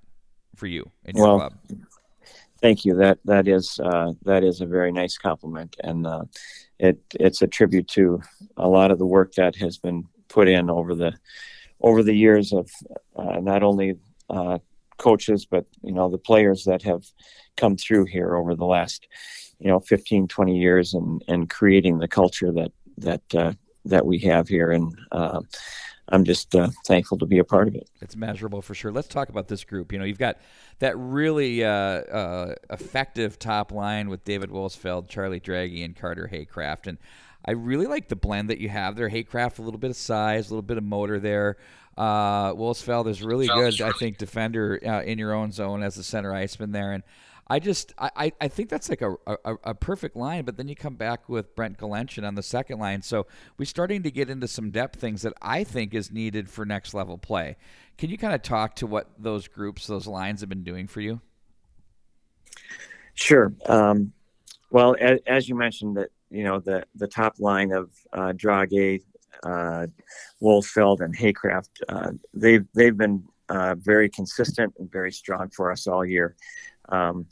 for 0.56 0.68
you 0.68 0.90
and 1.06 1.18
your 1.18 1.28
well, 1.28 1.38
club. 1.38 1.54
Thank 2.62 2.86
you. 2.86 2.96
That 2.96 3.20
that 3.26 3.50
is 3.50 3.78
uh, 3.84 4.14
that 4.24 4.46
is 4.46 4.62
a 4.62 4.66
very 4.66 4.94
nice 4.94 5.18
compliment, 5.18 5.76
and 5.84 6.08
uh, 6.08 6.24
it 6.80 6.98
it's 7.20 7.42
a 7.42 7.48
tribute 7.48 7.90
to 7.90 8.22
a 8.56 8.70
lot 8.70 8.92
of 8.92 9.00
the 9.00 9.06
work 9.06 9.34
that 9.34 9.58
has 9.58 9.78
been 9.78 10.06
put 10.30 10.48
in 10.48 10.70
over 10.70 10.96
the 10.96 11.14
over 11.82 12.04
the 12.04 12.16
years 12.16 12.54
of 12.54 12.70
uh, 13.18 13.40
not 13.42 13.64
only 13.64 13.98
uh, 14.30 14.60
coaches 15.00 15.48
but 15.50 15.66
you 15.82 15.94
know 15.94 16.10
the 16.10 16.18
players 16.18 16.66
that 16.66 16.84
have 16.84 17.04
come 17.60 17.76
through 17.76 18.06
here 18.06 18.36
over 18.36 18.56
the 18.56 18.66
last 18.66 19.08
you 19.60 19.68
know 19.68 19.80
15 19.80 20.28
20 20.28 20.58
years 20.58 20.94
and 20.94 21.24
and 21.28 21.50
creating 21.50 22.00
the 22.00 22.08
culture 22.08 22.52
that 22.52 22.72
that 22.98 23.36
uh, 23.36 23.54
that 23.86 24.06
we 24.06 24.20
have 24.20 24.48
here 24.48 24.72
and 24.72 24.98
uh, 25.12 25.42
I'm 26.12 26.24
just 26.24 26.56
uh, 26.56 26.70
thankful 26.88 27.18
to 27.20 27.26
be 27.26 27.40
a 27.40 27.44
part 27.44 27.68
of 27.68 27.76
it. 27.76 27.90
It's 28.02 28.16
measurable 28.16 28.62
for 28.62 28.74
sure. 28.74 28.92
Let's 28.92 29.08
talk 29.08 29.30
about 29.30 29.48
this 29.48 29.64
group. 29.64 29.92
You 29.92 30.00
know, 30.00 30.06
you've 30.06 30.18
got 30.18 30.38
that 30.80 30.98
really 30.98 31.64
uh, 31.64 31.70
uh, 31.70 32.56
effective 32.70 33.38
top 33.38 33.72
line 33.72 34.10
with 34.10 34.24
David 34.24 34.50
Wolsfeld, 34.50 35.08
Charlie 35.08 35.40
Draghi, 35.40 35.86
and 35.86 35.96
Carter 35.96 36.30
Haycraft. 36.32 36.88
And 36.88 36.98
I 37.46 37.52
really 37.52 37.86
like 37.86 38.08
the 38.08 38.16
blend 38.16 38.50
that 38.50 38.60
you 38.60 38.70
have 38.70 38.96
there. 38.96 39.10
Haycraft, 39.10 39.60
a 39.60 39.62
little 39.62 39.80
bit 39.80 39.92
of 39.92 39.98
size, 39.98 40.48
a 40.48 40.50
little 40.50 40.64
bit 40.64 40.78
of 40.78 40.84
motor 40.84 41.20
there. 41.20 41.58
Uh, 41.98 42.54
Wolsfeld 42.54 43.08
is 43.08 43.22
really 43.22 43.48
good, 43.48 43.82
I 43.82 43.92
think, 43.92 44.18
defender 44.18 44.80
uh, 44.86 45.02
in 45.04 45.20
your 45.20 45.34
own 45.34 45.52
zone 45.52 45.84
as 45.84 45.98
a 45.98 46.04
center 46.04 46.34
iceman 46.34 46.72
there. 46.72 46.94
And 46.94 47.04
I 47.52 47.58
just 47.60 47.94
I, 47.98 48.32
I 48.40 48.48
think 48.48 48.70
that's 48.70 48.90
like 48.90 49.02
a, 49.02 49.16
a, 49.26 49.56
a 49.64 49.74
perfect 49.74 50.16
line, 50.16 50.46
but 50.46 50.56
then 50.56 50.68
you 50.68 50.76
come 50.76 50.96
back 50.96 51.28
with 51.28 51.56
Brent 51.56 51.80
Galenchen 51.80 52.28
on 52.28 52.36
the 52.36 52.44
second 52.44 52.78
line. 52.78 53.02
So 53.02 53.26
we're 53.58 53.66
starting 53.66 54.04
to 54.04 54.12
get 54.12 54.30
into 54.30 54.48
some 54.48 54.70
depth 54.70 55.00
things 55.00 55.24
that 55.24 55.34
I 55.42 55.64
think 55.64 55.96
is 55.96 56.12
needed 56.12 56.48
for 56.48 56.64
next 56.64 56.94
level 56.94 57.18
play. 57.18 57.58
Can 57.98 58.12
you 58.12 58.20
kind 58.20 58.36
of 58.36 58.44
talk 58.44 58.76
to 58.78 58.88
what 58.88 59.10
those 59.18 59.48
groups, 59.48 59.88
those 59.88 60.06
lines 60.06 60.42
have 60.42 60.50
been 60.50 60.64
doing 60.64 60.86
for 60.86 61.02
you? 61.02 61.22
Sure. 63.16 63.52
Um, 63.66 64.14
well, 64.70 64.96
as, 65.00 65.20
as, 65.26 65.50
you 65.50 65.56
mentioned, 65.56 65.98
that 65.98 66.10
you 66.30 66.44
know 66.44 66.60
the 66.60 66.86
the 66.96 67.08
top 67.08 67.40
line 67.40 67.72
of 67.72 67.90
uh, 68.14 68.32
Drage, 68.34 69.02
uh, 69.44 69.88
Wolsfeld, 70.42 71.02
and 71.02 71.18
Haycraft, 71.18 71.70
uh, 71.90 72.12
they've 72.34 72.66
they've 72.76 72.96
been 72.96 73.24
uh, 73.50 73.76
very 73.76 74.08
consistent 74.10 74.74
and 74.78 74.92
very 74.92 75.12
strong 75.12 75.50
for 75.50 75.72
us 75.72 75.88
all 75.88 76.06
year. 76.06 76.36
Um, 76.92 77.28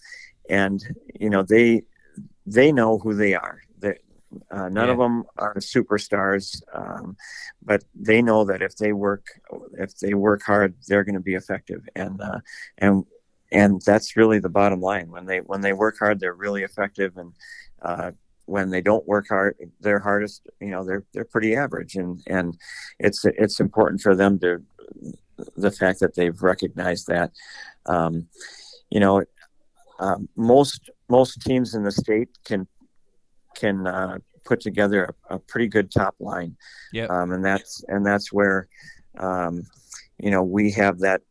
and 0.50 0.84
you 1.20 1.30
know 1.30 1.44
they 1.44 1.84
they 2.46 2.72
know 2.72 2.98
who 2.98 3.14
they 3.14 3.36
are. 3.36 3.62
They, 3.80 3.98
uh, 4.52 4.70
none 4.70 4.88
yeah. 4.88 4.94
of 4.94 4.98
them 4.98 5.24
are 5.38 5.56
superstars, 5.56 6.62
um, 6.74 7.18
but 7.62 7.84
they 7.94 8.22
know 8.22 8.46
that 8.46 8.62
if 8.62 8.78
they 8.78 8.94
work 8.94 9.28
if 9.74 9.98
they 10.00 10.14
work 10.14 10.42
hard, 10.44 10.76
they're 10.88 11.04
going 11.04 11.16
to 11.16 11.22
be 11.22 11.36
effective. 11.36 11.88
And 11.96 12.22
uh, 12.22 12.40
and 12.78 13.06
and 13.52 13.82
that's 13.82 14.18
really 14.18 14.40
the 14.40 14.50
bottom 14.50 14.82
line. 14.82 15.10
When 15.10 15.26
they 15.26 15.40
when 15.40 15.62
they 15.62 15.74
work 15.74 15.98
hard, 16.00 16.20
they're 16.20 16.34
really 16.34 16.64
effective. 16.64 17.18
And 17.18 17.34
uh, 17.82 18.12
when 18.46 18.70
they 18.70 18.82
don't 18.82 19.08
work 19.08 19.28
hard, 19.30 19.56
their 19.80 20.00
hardest, 20.00 20.48
you 20.60 20.70
know, 20.70 20.84
they're 20.84 21.04
they're 21.14 21.26
pretty 21.26 21.56
average. 21.56 21.96
And 21.96 22.22
and 22.28 22.58
it's 23.00 23.26
it's 23.26 23.60
important 23.60 24.02
for 24.02 24.16
them 24.16 24.40
to 24.40 24.64
the 25.56 25.72
fact 25.72 26.00
that 26.00 26.16
they've 26.16 26.42
recognized 26.42 27.08
that. 27.08 27.32
Um, 27.86 28.28
you 28.90 29.00
know, 29.00 29.24
um, 30.00 30.28
most 30.36 30.90
most 31.10 31.42
teams 31.42 31.74
in 31.74 31.84
the 31.84 31.92
state 31.92 32.30
can 32.46 32.68
can 33.56 33.88
uh, 33.88 34.18
put 34.46 34.62
together 34.62 35.16
a, 35.30 35.36
a, 35.36 35.40
pretty 35.40 35.68
good 35.68 35.92
top 35.92 36.16
line. 36.20 36.56
Yeah. 36.94 37.06
Um, 37.06 37.32
and 37.32 37.44
that's 37.44 37.84
and 37.88 38.06
that's 38.06 38.32
where 38.32 38.68
um, 39.18 39.64
you 40.18 40.32
know 40.32 40.44
we 40.44 40.72
have 40.72 41.00
that 41.00 41.22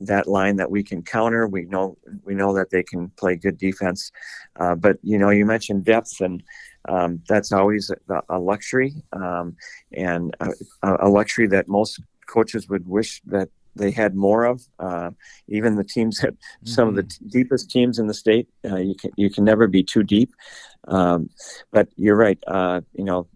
that 0.00 0.26
line 0.26 0.56
that 0.56 0.70
we 0.70 0.82
can 0.82 1.02
counter. 1.02 1.46
We 1.46 1.64
know 1.64 1.98
we 2.24 2.34
know 2.34 2.54
that 2.54 2.70
they 2.70 2.82
can 2.82 3.10
play 3.10 3.36
good 3.36 3.58
defense. 3.58 4.12
Uh, 4.56 4.74
but 4.74 4.98
you 5.02 5.18
know, 5.18 5.30
you 5.30 5.44
mentioned 5.46 5.84
depth 5.84 6.20
and. 6.20 6.42
Um, 6.86 7.22
that's 7.26 7.50
always 7.50 7.90
a, 8.10 8.20
a 8.28 8.38
luxury 8.38 8.92
um, 9.14 9.56
and 9.94 10.36
a, 10.40 10.50
a, 10.82 11.08
luxury 11.08 11.46
that 11.46 11.66
most 11.66 11.98
coaches 12.26 12.68
would 12.68 12.86
wish 12.86 13.22
that 13.24 13.48
they 13.76 13.90
had 13.90 14.14
more 14.14 14.44
of. 14.44 14.62
Uh, 14.78 15.10
even 15.48 15.76
the 15.76 15.84
teams 15.84 16.18
that 16.18 16.34
mm-hmm. 16.34 16.66
some 16.66 16.88
of 16.88 16.94
the 16.94 17.02
mm-hmm. 17.02 17.24
t- 17.24 17.30
deepest 17.30 17.70
teams 17.70 17.98
in 17.98 18.06
the 18.06 18.14
state, 18.14 18.48
uh, 18.64 18.76
you 18.76 18.94
can 18.94 19.10
you 19.16 19.30
can 19.30 19.44
never 19.44 19.66
be 19.66 19.82
too 19.82 20.02
deep. 20.02 20.32
Um, 20.88 21.30
but 21.70 21.88
you're 21.96 22.16
right. 22.16 22.38
Uh, 22.46 22.82
you 22.92 23.04
know, 23.04 23.26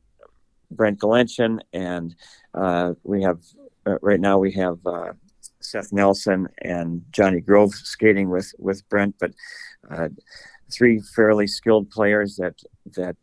Brent 0.71 0.99
Galenchen 0.99 1.61
and 1.73 2.15
uh, 2.55 2.95
we 3.03 3.23
have 3.23 3.41
uh, 3.87 3.99
right 4.03 4.21
now 4.21 4.39
we 4.39 4.53
have 4.53 4.79
uh, 4.87 5.13
Seth 5.61 5.93
Nelson 5.93 6.49
and 6.63 7.03
Johnny 7.11 7.41
Grove 7.41 7.75
skating 7.75 8.31
with 8.31 8.53
with 8.59 8.89
Brent, 8.89 9.17
but. 9.19 9.33
Three 10.71 11.01
fairly 11.17 11.47
skilled 11.47 11.89
players 11.89 12.37
that 12.37 12.57
that 12.95 13.17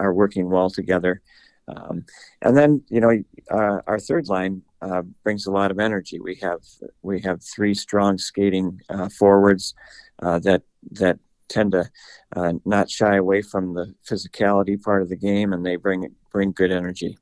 are 0.00 0.12
working 0.12 0.50
well 0.50 0.68
together, 0.68 1.22
um, 1.68 2.04
and 2.42 2.56
then 2.56 2.82
you 2.88 3.00
know 3.00 3.22
our 3.52 4.00
third 4.00 4.26
line 4.28 4.62
uh, 4.82 5.02
brings 5.22 5.46
a 5.46 5.50
lot 5.50 5.70
of 5.70 5.78
energy. 5.78 6.20
We 6.20 6.36
have 6.42 6.60
we 7.02 7.20
have 7.20 7.42
three 7.42 7.74
strong 7.74 8.18
skating 8.18 8.80
uh, 8.88 9.08
forwards 9.08 9.74
uh, 10.20 10.38
that 10.40 10.62
that 10.92 11.18
tend 11.48 11.72
to 11.72 11.88
uh, 12.34 12.54
not 12.64 12.90
shy 12.90 13.16
away 13.16 13.40
from 13.42 13.74
the 13.74 13.94
physicality 14.08 14.80
part 14.80 15.02
of 15.02 15.08
the 15.08 15.16
game, 15.16 15.52
and 15.52 15.64
they 15.64 15.76
bring 15.76 16.14
bring 16.30 16.52
good 16.52 16.72
energy. 16.72 17.18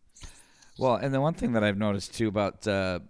Well, 0.78 0.96
and 0.96 1.14
the 1.14 1.20
one 1.20 1.34
thing 1.34 1.52
that 1.52 1.62
I've 1.62 1.78
noticed 1.78 2.14
too 2.14 2.28
about 2.28 2.66
uh, 2.66 3.00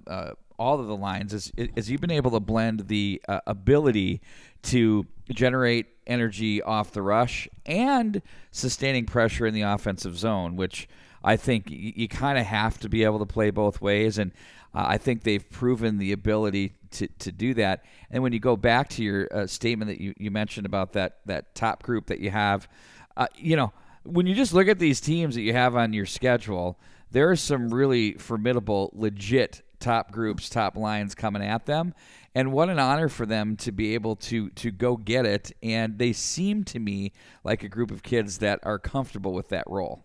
all 0.59 0.79
of 0.79 0.87
the 0.87 0.97
lines 0.97 1.33
is 1.33 1.51
is 1.57 1.91
you've 1.91 2.01
been 2.01 2.11
able 2.11 2.33
to 2.33 2.41
blend 2.41 2.89
the 2.89 3.23
ability 3.47 4.21
to 4.63 5.07
generate 5.31 5.87
energy 6.07 6.63
off 6.63 6.93
the 6.93 7.01
rush 7.01 7.49
and 7.65 8.21
sustaining 8.51 9.07
pressure 9.07 9.47
in 9.47 9.55
the 9.55 9.63
offensive 9.63 10.19
zone, 10.19 10.57
which 10.57 10.87
I 11.25 11.37
think 11.37 11.71
you, 11.71 11.93
you 11.97 12.09
kind 12.09 12.39
of 12.39 12.45
have 12.45 12.79
to 12.81 12.89
be 12.89 13.05
able 13.05 13.19
to 13.19 13.27
play 13.27 13.51
both 13.51 13.81
ways, 13.81 14.19
and 14.19 14.33
uh, 14.75 14.85
I 14.87 14.99
think 14.99 15.23
they've 15.23 15.49
proven 15.51 15.99
the 15.99 16.13
ability 16.13 16.75
to, 16.93 17.09
to 17.21 17.33
do 17.33 17.55
that. 17.55 17.85
And 18.11 18.23
when 18.23 18.33
you 18.33 18.41
go 18.41 18.57
back 18.57 18.89
to 18.91 19.03
your 19.03 19.29
uh, 19.33 19.47
statement 19.47 19.91
that 19.91 20.01
you, 20.01 20.15
you 20.19 20.31
mentioned 20.31 20.67
about 20.67 20.93
that 20.93 21.19
that 21.27 21.55
top 21.55 21.83
group 21.83 22.07
that 22.07 22.21
you 22.21 22.31
have, 22.31 22.69
uh, 23.17 23.27
you 23.37 23.57
know, 23.57 23.73
when 24.05 24.27
you 24.27 24.35
just 24.35 24.53
look 24.53 24.69
at 24.69 24.79
these 24.79 25.01
teams 25.01 25.35
that 25.35 25.43
you 25.43 25.53
have 25.53 25.77
on 25.77 25.93
your 25.93 26.07
schedule, 26.07 26.79
there 27.11 27.31
are 27.31 27.37
some 27.37 27.73
really 27.73 28.13
formidable, 28.15 28.91
legit 28.95 29.63
top 29.81 30.11
groups, 30.11 30.49
top 30.49 30.77
lines 30.77 31.15
coming 31.15 31.43
at 31.43 31.67
them. 31.67 31.95
And 32.35 32.53
what 32.53 32.69
an 32.69 32.79
honor 32.79 33.09
for 33.09 33.27
them 33.27 33.57
to 33.59 33.71
be 33.71 33.95
able 33.95 34.17
to 34.17 34.51
to 34.51 34.71
go 34.71 34.97
get 34.97 35.25
it. 35.25 35.53
And 35.63 35.99
they 35.99 36.13
seem 36.13 36.65
to 36.65 36.79
me 36.79 37.13
like 37.45 37.63
a 37.63 37.69
group 37.69 37.91
of 37.91 38.03
kids 38.03 38.39
that 38.39 38.61
are 38.65 38.79
comfortable 38.79 39.33
with 39.33 39.49
that 39.51 39.65
role. 39.69 40.05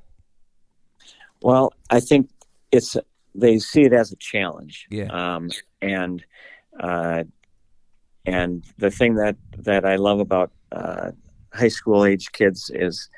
Well, 1.41 1.74
I 1.89 2.00
think 2.00 2.29
it's 2.72 2.98
they 3.36 3.60
see 3.60 3.84
it 3.84 3.93
as 3.93 4.12
a 4.12 4.15
challenge. 4.17 4.88
Yeah. 4.89 5.05
Um, 5.05 5.50
and 5.81 6.24
uh, 6.79 7.24
and 8.25 8.65
the 8.77 8.91
thing 8.91 9.15
that 9.15 9.38
that 9.58 9.86
I 9.86 9.96
love 9.96 10.19
about 10.19 10.51
uh, 10.72 11.12
high 11.53 11.69
school 11.69 12.05
age 12.05 12.31
kids 12.31 12.72
is 12.74 13.10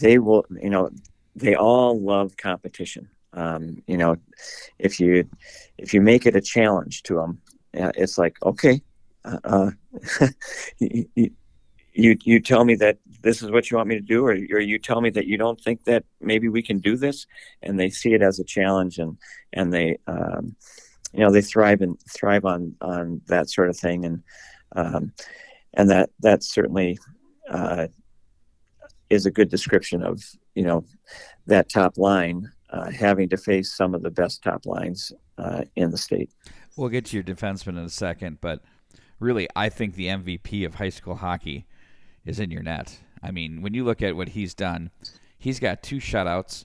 they 0.00 0.18
will, 0.18 0.44
you 0.60 0.70
know, 0.70 0.90
they 1.36 1.54
all 1.54 2.00
love 2.00 2.36
competition. 2.36 3.08
Um, 3.32 3.82
you 3.86 3.96
know, 3.96 4.16
if 4.78 4.98
you 4.98 5.28
if 5.78 5.94
you 5.94 6.00
make 6.00 6.26
it 6.26 6.36
a 6.36 6.40
challenge 6.40 7.02
to 7.04 7.14
them, 7.14 7.40
it's 7.72 8.18
like 8.18 8.36
okay, 8.42 8.82
uh, 9.24 9.38
uh 9.44 9.70
you, 10.78 11.30
you 12.00 12.16
you 12.22 12.40
tell 12.40 12.64
me 12.64 12.74
that 12.76 12.98
this 13.22 13.42
is 13.42 13.50
what 13.50 13.70
you 13.70 13.76
want 13.76 13.88
me 13.88 13.94
to 13.96 14.00
do 14.00 14.24
or, 14.24 14.32
or 14.32 14.60
you 14.60 14.78
tell 14.78 15.00
me 15.00 15.10
that 15.10 15.26
you 15.26 15.36
don't 15.36 15.60
think 15.60 15.84
that 15.84 16.04
maybe 16.20 16.48
we 16.48 16.62
can 16.62 16.78
do 16.78 16.96
this 16.96 17.26
and 17.62 17.78
they 17.78 17.90
see 17.90 18.14
it 18.14 18.22
as 18.22 18.38
a 18.38 18.44
challenge 18.44 18.98
and 18.98 19.18
and 19.52 19.72
they 19.72 19.98
um, 20.06 20.56
you 21.12 21.20
know 21.20 21.30
they 21.30 21.42
thrive 21.42 21.80
and 21.80 21.98
thrive 22.08 22.44
on 22.44 22.74
on 22.80 23.20
that 23.26 23.50
sort 23.50 23.68
of 23.68 23.76
thing 23.76 24.04
and 24.04 24.22
um, 24.76 25.12
and 25.74 25.90
that 25.90 26.10
that 26.20 26.42
certainly 26.42 26.98
uh, 27.50 27.86
is 29.10 29.26
a 29.26 29.30
good 29.30 29.50
description 29.50 30.02
of 30.02 30.22
you 30.54 30.62
know 30.62 30.84
that 31.46 31.68
top 31.68 31.98
line 31.98 32.50
uh, 32.70 32.90
having 32.90 33.28
to 33.28 33.36
face 33.36 33.74
some 33.74 33.94
of 33.94 34.02
the 34.02 34.10
best 34.10 34.42
top 34.42 34.64
lines 34.64 35.12
uh, 35.38 35.62
in 35.76 35.90
the 35.90 35.98
state. 35.98 36.30
We'll 36.76 36.88
get 36.88 37.06
to 37.06 37.16
your 37.16 37.24
defenseman 37.24 37.70
in 37.70 37.78
a 37.78 37.90
second, 37.90 38.40
but 38.40 38.62
really, 39.18 39.48
I 39.56 39.68
think 39.68 39.94
the 39.94 40.06
MVP 40.06 40.64
of 40.64 40.76
high 40.76 40.88
school 40.88 41.16
hockey 41.16 41.66
is 42.30 42.40
in 42.40 42.50
your 42.50 42.62
net. 42.62 42.98
I 43.22 43.30
mean, 43.30 43.60
when 43.60 43.74
you 43.74 43.84
look 43.84 44.00
at 44.00 44.16
what 44.16 44.30
he's 44.30 44.54
done, 44.54 44.90
he's 45.38 45.60
got 45.60 45.82
two 45.82 45.96
shutouts. 45.96 46.64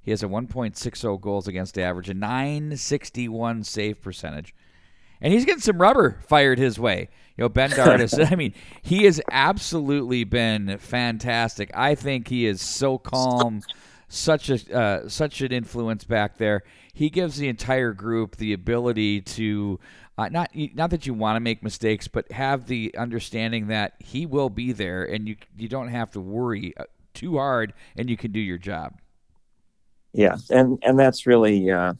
He 0.00 0.10
has 0.10 0.22
a 0.22 0.26
1.60 0.26 1.20
goals 1.20 1.46
against 1.46 1.78
average, 1.78 2.08
a 2.08 2.14
961 2.14 3.62
save 3.62 4.02
percentage. 4.02 4.54
And 5.20 5.32
he's 5.32 5.44
getting 5.44 5.60
some 5.60 5.80
rubber 5.80 6.18
fired 6.26 6.58
his 6.58 6.78
way. 6.80 7.08
You 7.36 7.44
know, 7.44 7.48
Ben 7.48 7.70
Dardis, 7.70 8.30
I 8.32 8.34
mean, 8.34 8.54
he 8.82 9.04
has 9.04 9.20
absolutely 9.30 10.24
been 10.24 10.78
fantastic. 10.78 11.70
I 11.74 11.94
think 11.94 12.28
he 12.28 12.46
is 12.46 12.60
so 12.60 12.98
calm, 12.98 13.62
such 14.08 14.50
a 14.50 14.76
uh, 14.76 15.08
such 15.08 15.40
an 15.40 15.52
influence 15.52 16.04
back 16.04 16.38
there. 16.38 16.64
He 16.92 17.08
gives 17.08 17.36
the 17.36 17.48
entire 17.48 17.92
group 17.92 18.36
the 18.36 18.52
ability 18.52 19.22
to 19.22 19.78
uh, 20.18 20.28
not 20.28 20.50
not 20.74 20.90
that 20.90 21.06
you 21.06 21.14
want 21.14 21.36
to 21.36 21.40
make 21.40 21.62
mistakes, 21.62 22.06
but 22.06 22.30
have 22.32 22.66
the 22.66 22.94
understanding 22.98 23.68
that 23.68 23.94
he 23.98 24.26
will 24.26 24.50
be 24.50 24.72
there, 24.72 25.04
and 25.04 25.26
you 25.26 25.36
you 25.56 25.68
don't 25.68 25.88
have 25.88 26.10
to 26.10 26.20
worry 26.20 26.74
uh, 26.76 26.84
too 27.14 27.38
hard, 27.38 27.72
and 27.96 28.10
you 28.10 28.16
can 28.16 28.30
do 28.30 28.40
your 28.40 28.58
job. 28.58 28.92
Yeah, 30.12 30.36
and 30.50 30.78
and 30.82 30.98
that's 30.98 31.26
really, 31.26 31.70
uh, 31.70 31.94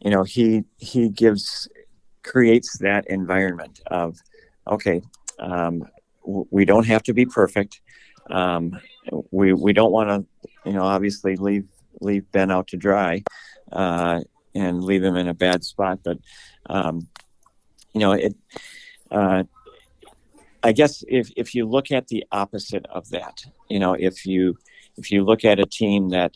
you 0.00 0.10
know, 0.10 0.24
he 0.24 0.64
he 0.76 1.08
gives 1.08 1.68
creates 2.22 2.76
that 2.78 3.06
environment 3.06 3.80
of, 3.86 4.18
okay, 4.66 5.00
um, 5.38 5.88
we 6.22 6.66
don't 6.66 6.86
have 6.86 7.02
to 7.04 7.14
be 7.14 7.24
perfect. 7.24 7.80
Um, 8.28 8.78
we 9.30 9.54
we 9.54 9.72
don't 9.72 9.92
want 9.92 10.10
to, 10.10 10.50
you 10.66 10.74
know, 10.74 10.82
obviously 10.82 11.36
leave 11.36 11.66
leave 12.02 12.30
Ben 12.30 12.50
out 12.50 12.66
to 12.68 12.76
dry, 12.76 13.22
uh, 13.72 14.20
and 14.54 14.84
leave 14.84 15.02
him 15.02 15.16
in 15.16 15.28
a 15.28 15.34
bad 15.34 15.64
spot, 15.64 16.00
but. 16.04 16.18
Um, 16.66 17.08
you 17.92 18.00
know, 18.00 18.12
it. 18.12 18.34
Uh, 19.10 19.44
I 20.62 20.72
guess 20.72 21.04
if 21.08 21.30
if 21.36 21.54
you 21.54 21.66
look 21.66 21.90
at 21.90 22.08
the 22.08 22.24
opposite 22.32 22.84
of 22.86 23.08
that, 23.10 23.44
you 23.68 23.78
know, 23.78 23.94
if 23.94 24.26
you 24.26 24.58
if 24.96 25.10
you 25.10 25.24
look 25.24 25.44
at 25.44 25.60
a 25.60 25.66
team 25.66 26.08
that 26.10 26.34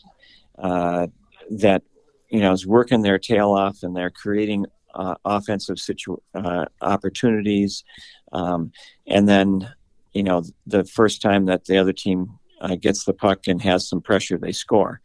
uh, 0.57 1.07
that 1.51 1.83
you 2.29 2.39
know 2.39 2.53
is 2.53 2.65
working 2.65 3.01
their 3.01 3.19
tail 3.19 3.51
off 3.51 3.83
and 3.83 3.95
they're 3.95 4.09
creating 4.09 4.65
uh, 4.95 5.15
offensive 5.25 5.77
situ- 5.77 6.21
uh, 6.33 6.65
opportunities, 6.81 7.83
um, 8.31 8.71
and 9.07 9.27
then 9.27 9.67
you 10.13 10.23
know, 10.23 10.43
the 10.65 10.85
first 10.85 11.21
time 11.21 11.45
that 11.45 11.65
the 11.65 11.77
other 11.77 11.93
team 11.93 12.39
uh, 12.61 12.75
gets 12.75 13.03
the 13.03 13.13
puck 13.13 13.47
and 13.47 13.61
has 13.61 13.87
some 13.87 14.01
pressure, 14.01 14.37
they 14.37 14.51
score. 14.51 15.01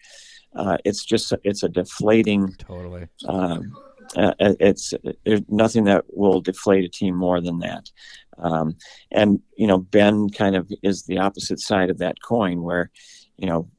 Uh, 0.55 0.77
it's 0.85 1.05
just 1.05 1.33
it's 1.45 1.63
a 1.63 1.69
deflating. 1.69 2.55
Totally. 2.59 3.09
Um, 3.27 3.73
uh, 4.17 4.35
it's 4.39 4.95
there's 5.25 5.43
nothing 5.49 5.85
that 5.85 6.05
will 6.09 6.41
deflate 6.41 6.85
a 6.85 6.89
team 6.89 7.15
more 7.15 7.41
than 7.41 7.59
that. 7.61 7.91
Um, 8.39 8.77
and 9.11 9.41
you 9.57 9.67
know, 9.67 9.79
Ben 9.79 10.31
kind 10.31 10.57
of 10.57 10.71
is 10.83 11.05
the 11.05 11.19
opposite 11.19 11.61
side 11.61 11.91
of 11.91 11.99
that 11.99 12.23
coin, 12.23 12.63
where 12.63 12.91
you 13.37 13.47
know 13.47 13.71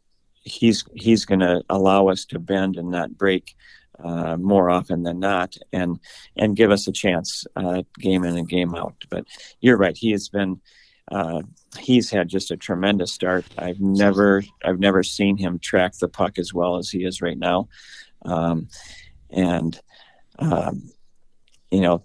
he's 0.43 0.83
he's 0.93 1.25
going 1.25 1.39
to 1.39 1.63
allow 1.69 2.07
us 2.07 2.25
to 2.25 2.39
bend 2.39 2.77
and 2.77 2.89
not 2.89 3.17
break 3.17 3.55
uh, 4.03 4.37
more 4.37 4.69
often 4.69 5.03
than 5.03 5.19
not, 5.19 5.55
and 5.73 5.99
and 6.37 6.55
give 6.55 6.71
us 6.71 6.87
a 6.87 6.91
chance 6.91 7.45
uh, 7.55 7.83
game 7.99 8.23
in 8.23 8.37
and 8.37 8.49
game 8.49 8.75
out. 8.75 8.95
But 9.09 9.25
you're 9.61 9.77
right; 9.77 9.97
he 9.97 10.11
has 10.11 10.29
been. 10.29 10.61
Uh, 11.11 11.41
he's 11.79 12.11
had 12.11 12.27
just 12.27 12.51
a 12.51 12.57
tremendous 12.57 13.11
start. 13.11 13.43
I've 13.57 13.79
never 13.79 14.43
I've 14.63 14.79
never 14.79 15.01
seen 15.01 15.37
him 15.37 15.57
track 15.57 15.93
the 15.97 16.07
puck 16.07 16.37
as 16.37 16.53
well 16.53 16.77
as 16.77 16.91
he 16.91 17.03
is 17.03 17.19
right 17.19 17.37
now, 17.37 17.67
um, 18.25 18.67
and 19.31 19.79
um, 20.39 20.89
you 21.71 21.81
know, 21.81 22.03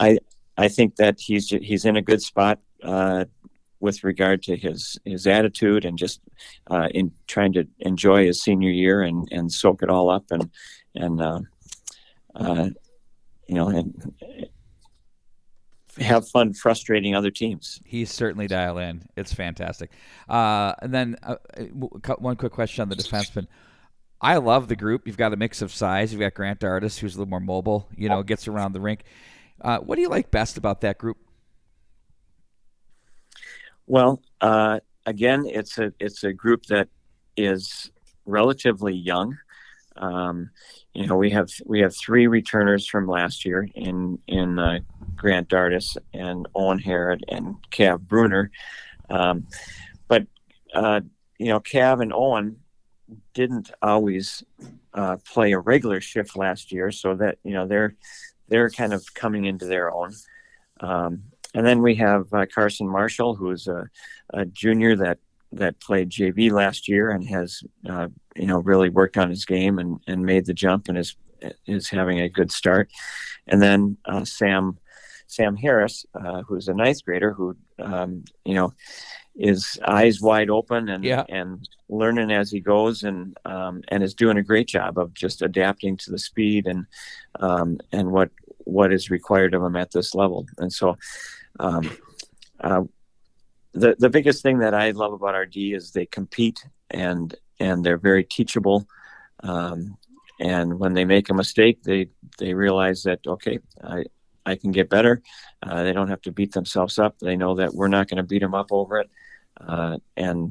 I 0.00 0.18
I 0.56 0.68
think 0.68 0.96
that 0.96 1.20
he's 1.20 1.48
he's 1.48 1.84
in 1.84 1.96
a 1.96 2.02
good 2.02 2.22
spot 2.22 2.60
uh, 2.82 3.26
with 3.80 4.04
regard 4.04 4.42
to 4.44 4.56
his 4.56 4.98
his 5.04 5.26
attitude 5.26 5.84
and 5.84 5.98
just 5.98 6.20
uh, 6.70 6.88
in 6.92 7.12
trying 7.26 7.52
to 7.54 7.66
enjoy 7.80 8.26
his 8.26 8.42
senior 8.42 8.70
year 8.70 9.02
and 9.02 9.28
and 9.30 9.52
soak 9.52 9.82
it 9.82 9.90
all 9.90 10.10
up 10.10 10.24
and 10.30 10.50
and 10.94 11.20
uh, 11.20 11.40
uh 12.34 12.68
you 13.48 13.54
know 13.54 13.68
and 13.68 14.14
have 15.98 16.28
fun 16.28 16.52
frustrating 16.52 17.14
other 17.14 17.30
teams. 17.30 17.80
He's 17.84 18.10
certainly 18.10 18.46
dial 18.46 18.78
in. 18.78 19.02
It's 19.16 19.32
fantastic. 19.32 19.90
Uh, 20.28 20.74
and 20.82 20.92
then 20.92 21.16
uh, 21.22 21.36
one 22.18 22.36
quick 22.36 22.52
question 22.52 22.82
on 22.82 22.88
the 22.88 22.96
defenseman. 22.96 23.46
I 24.20 24.38
love 24.38 24.68
the 24.68 24.76
group. 24.76 25.06
You've 25.06 25.16
got 25.16 25.32
a 25.32 25.36
mix 25.36 25.60
of 25.62 25.72
size. 25.72 26.12
You've 26.12 26.20
got 26.20 26.34
Grant 26.34 26.60
Dardis, 26.60 26.98
who's 26.98 27.14
a 27.14 27.18
little 27.18 27.30
more 27.30 27.40
mobile. 27.40 27.88
You 27.96 28.08
know, 28.08 28.22
gets 28.22 28.48
around 28.48 28.72
the 28.72 28.80
rink. 28.80 29.04
Uh, 29.60 29.78
what 29.78 29.96
do 29.96 30.02
you 30.02 30.08
like 30.08 30.30
best 30.30 30.56
about 30.56 30.80
that 30.82 30.98
group? 30.98 31.18
Well, 33.86 34.22
uh, 34.40 34.80
again, 35.04 35.44
it's 35.46 35.78
a 35.78 35.92
it's 36.00 36.24
a 36.24 36.32
group 36.32 36.64
that 36.66 36.88
is 37.36 37.90
relatively 38.24 38.94
young. 38.94 39.36
Um, 39.96 40.50
you 40.94 41.06
know, 41.06 41.16
we 41.16 41.30
have 41.30 41.50
we 41.64 41.80
have 41.80 41.94
three 41.94 42.26
returners 42.26 42.86
from 42.86 43.06
last 43.06 43.44
year 43.44 43.68
in 43.74 44.18
in 44.26 44.58
uh, 44.58 44.80
Grant 45.14 45.48
Dardis 45.48 45.96
and 46.12 46.48
Owen 46.54 46.78
Harrod 46.78 47.24
and 47.28 47.56
Cav 47.70 48.00
Bruner. 48.00 48.50
Um, 49.08 49.46
but 50.08 50.26
uh, 50.74 51.00
you 51.38 51.46
know, 51.48 51.60
Cav 51.60 52.02
and 52.02 52.12
Owen 52.12 52.56
didn't 53.34 53.70
always 53.82 54.42
uh, 54.94 55.16
play 55.24 55.52
a 55.52 55.58
regular 55.58 56.00
shift 56.00 56.36
last 56.36 56.72
year, 56.72 56.90
so 56.90 57.14
that 57.14 57.38
you 57.44 57.52
know 57.52 57.66
they're 57.66 57.94
they're 58.48 58.70
kind 58.70 58.92
of 58.92 59.14
coming 59.14 59.44
into 59.44 59.66
their 59.66 59.92
own. 59.92 60.12
Um, 60.80 61.22
and 61.54 61.66
then 61.66 61.82
we 61.82 61.94
have 61.96 62.32
uh, 62.32 62.46
Carson 62.54 62.88
Marshall, 62.88 63.34
who's 63.34 63.66
a, 63.66 63.88
a, 64.30 64.44
junior 64.44 64.94
that 64.96 65.18
that 65.52 65.80
played 65.80 66.10
JV 66.10 66.50
last 66.50 66.86
year 66.86 67.10
and 67.10 67.26
has 67.28 67.62
uh, 67.88 68.08
you 68.34 68.46
know 68.46 68.58
really 68.58 68.90
worked 68.90 69.16
on 69.16 69.30
his 69.30 69.44
game 69.44 69.78
and, 69.78 70.00
and 70.06 70.24
made 70.24 70.46
the 70.46 70.54
jump 70.54 70.88
and 70.88 70.98
is 70.98 71.16
is 71.66 71.88
having 71.88 72.20
a 72.20 72.28
good 72.28 72.52
start. 72.52 72.90
And 73.46 73.62
then 73.62 73.96
uh, 74.04 74.24
Sam 74.24 74.78
Sam 75.26 75.56
Harris, 75.56 76.04
uh, 76.14 76.42
who's 76.42 76.68
a 76.68 76.74
ninth 76.74 77.04
grader, 77.04 77.32
who 77.32 77.56
um, 77.78 78.24
you 78.44 78.54
know 78.54 78.72
is 79.34 79.78
eyes 79.86 80.20
wide 80.20 80.50
open 80.50 80.88
and 80.88 81.04
yeah. 81.04 81.24
and 81.28 81.68
learning 81.88 82.32
as 82.32 82.50
he 82.50 82.60
goes 82.60 83.02
and 83.02 83.36
um, 83.44 83.82
and 83.88 84.02
is 84.02 84.14
doing 84.14 84.36
a 84.36 84.42
great 84.42 84.68
job 84.68 84.98
of 84.98 85.14
just 85.14 85.42
adapting 85.42 85.96
to 85.96 86.10
the 86.10 86.18
speed 86.18 86.66
and 86.66 86.86
um, 87.40 87.78
and 87.92 88.10
what 88.10 88.30
what 88.64 88.92
is 88.92 89.10
required 89.10 89.54
of 89.54 89.62
him 89.62 89.76
at 89.76 89.92
this 89.92 90.14
level. 90.14 90.46
And 90.58 90.72
so, 90.72 90.96
um, 91.60 91.96
uh, 92.60 92.82
the 93.72 93.96
the 93.98 94.10
biggest 94.10 94.42
thing 94.42 94.58
that 94.58 94.74
I 94.74 94.90
love 94.90 95.12
about 95.12 95.36
RD 95.36 95.56
is 95.56 95.92
they 95.92 96.06
compete 96.06 96.64
and 96.90 97.34
and 97.60 97.84
they're 97.84 97.98
very 97.98 98.24
teachable. 98.24 98.86
Um, 99.42 99.96
and 100.38 100.78
when 100.78 100.94
they 100.94 101.04
make 101.04 101.30
a 101.30 101.34
mistake, 101.34 101.82
they 101.82 102.08
they 102.38 102.54
realize 102.54 103.04
that 103.04 103.20
okay, 103.26 103.60
I 103.82 104.04
I 104.44 104.56
can 104.56 104.72
get 104.72 104.90
better. 104.90 105.22
Uh, 105.62 105.82
they 105.82 105.92
don't 105.92 106.08
have 106.08 106.22
to 106.22 106.32
beat 106.32 106.52
themselves 106.52 106.98
up. 106.98 107.18
They 107.18 107.36
know 107.36 107.56
that 107.56 107.74
we're 107.74 107.88
not 107.88 108.08
going 108.08 108.18
to 108.18 108.22
beat 108.22 108.42
them 108.42 108.54
up 108.54 108.68
over 108.70 108.98
it 108.98 109.10
uh, 109.60 109.98
and 110.16 110.50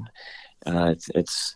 uh, 0.65 0.89
it's, 0.91 1.09
it's 1.15 1.55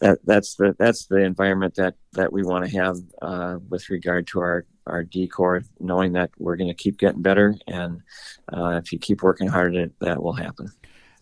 that 0.00 0.18
that's 0.24 0.56
the 0.56 0.74
that's 0.78 1.06
the 1.06 1.18
environment 1.18 1.74
that 1.76 1.94
that 2.12 2.32
we 2.32 2.42
want 2.42 2.64
to 2.64 2.78
have 2.78 2.96
uh, 3.22 3.58
with 3.68 3.88
regard 3.90 4.26
to 4.28 4.40
our 4.40 4.66
our 4.86 5.02
decor, 5.02 5.62
knowing 5.80 6.12
that 6.12 6.30
we're 6.38 6.56
going 6.56 6.68
to 6.68 6.74
keep 6.74 6.98
getting 6.98 7.22
better, 7.22 7.54
and 7.66 8.02
uh, 8.52 8.80
if 8.82 8.92
you 8.92 8.98
keep 8.98 9.22
working 9.22 9.48
hard, 9.48 9.74
it, 9.74 9.92
that 10.00 10.22
will 10.22 10.34
happen. 10.34 10.68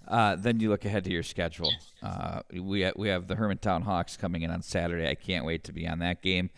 Uh, 0.09 0.37
then 0.37 0.59
you 0.59 0.69
look 0.69 0.85
ahead 0.85 1.05
to 1.05 1.13
your 1.13 1.23
schedule. 1.23 1.73
Uh, 2.03 2.41
we 2.53 2.91
we 2.97 3.09
have 3.09 3.29
the 3.29 3.37
Hermantown 3.37 3.83
Hawks 3.83 4.17
coming 4.17 4.43
in 4.43 4.51
on 4.51 4.63
Saturday. 4.63 5.09
I 5.09 5.15
can't 5.15 5.45
wait 5.45 5.65
to 5.65 5.73
be 5.73 5.87
on 5.87 6.01
that 6.01 6.23
game. 6.23 6.51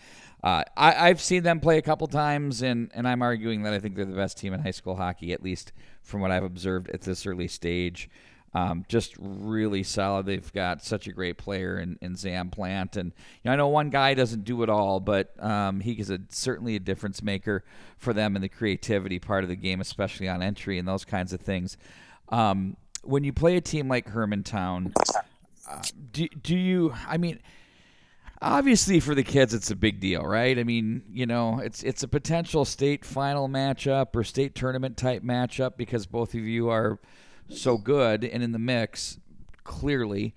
Uh, 0.43 0.63
I, 0.77 1.09
have 1.09 1.23
seen 1.23 1.43
them 1.43 1.61
play 1.61 1.79
a 1.79 1.83
couple 1.83 2.07
times, 2.07 2.61
and, 2.61 2.91
and 2.93 3.09
I'm 3.09 3.23
arguing 3.23 3.63
that 3.63 3.73
I 3.73 3.79
think 3.79 3.97
they're 3.97 4.05
the 4.05 4.15
best 4.15 4.37
team 4.37 4.53
in 4.53 4.61
high 4.61 4.73
school 4.73 4.95
hockey, 4.95 5.33
at 5.33 5.43
least 5.43 5.73
from 6.03 6.21
what 6.21 6.31
I've 6.31 6.43
observed 6.45 6.91
at 6.91 7.01
this 7.01 7.25
early 7.25 7.49
stage. 7.49 8.11
Um, 8.55 8.85
just 8.89 9.15
really 9.19 9.83
solid. 9.83 10.27
They've 10.27 10.53
got 10.53 10.85
such 10.85 11.09
a 11.09 11.13
great 11.13 11.39
player 11.39 11.79
in, 11.79 11.99
in 12.01 12.15
Zam 12.15 12.51
Plante, 12.51 13.01
and 13.01 13.13
you 13.43 13.49
know, 13.49 13.53
I 13.53 13.57
know 13.57 13.69
one 13.69 13.91
guy 13.91 14.15
doesn't 14.15 14.45
do 14.45 14.63
it 14.63 14.71
all, 14.71 15.01
but 15.01 15.35
um, 15.43 15.81
he 15.81 15.93
is 15.93 16.09
a, 16.09 16.21
certainly 16.29 16.77
a 16.77 16.81
difference 16.81 17.21
maker 17.21 17.65
for 17.99 18.13
them 18.13 18.37
in 18.37 18.43
the 18.43 18.49
creativity 18.49 19.19
part 19.19 19.43
of 19.43 19.51
the 19.51 19.57
game, 19.57 19.81
especially 19.81 20.29
on 20.29 20.41
entry 20.41 20.79
and 20.79 20.87
those 20.87 21.05
kinds 21.05 21.33
of 21.33 21.41
things. 21.41 21.77
Um, 22.29 22.77
when 23.03 23.25
you 23.25 23.33
play 23.33 23.57
a 23.57 23.61
team 23.61 23.89
like 23.89 24.07
Hermantown, 24.07 24.93
uh, 25.69 25.83
do 26.13 26.29
do 26.29 26.57
you? 26.57 26.95
I 27.09 27.17
mean 27.17 27.41
obviously 28.43 29.01
for 29.01 29.15
the 29.15 29.23
kids 29.23 29.55
it's 29.55 29.71
a 29.71 29.77
big 29.77 30.01
deal 30.01 30.21
right 30.21 30.59
i 30.59 30.65
mean 30.65 31.03
you 31.11 31.25
know 31.25 31.61
it's 31.61 31.83
it's 31.83 32.03
a 32.03 32.09
potential 32.09 32.67
state 32.67 33.03
final 33.03 33.49
matchup 33.49 34.09
or 34.15 34.23
state 34.23 34.55
tournament 34.55 34.99
type 34.99 35.23
matchup 35.23 35.79
because 35.79 36.05
both 36.05 36.35
of 36.35 36.41
you 36.41 36.69
are 36.69 36.99
so 37.49 37.77
good 37.77 38.25
and 38.25 38.43
in 38.43 38.53
the 38.53 38.59
mix 38.59 39.19
clearly. 39.65 40.35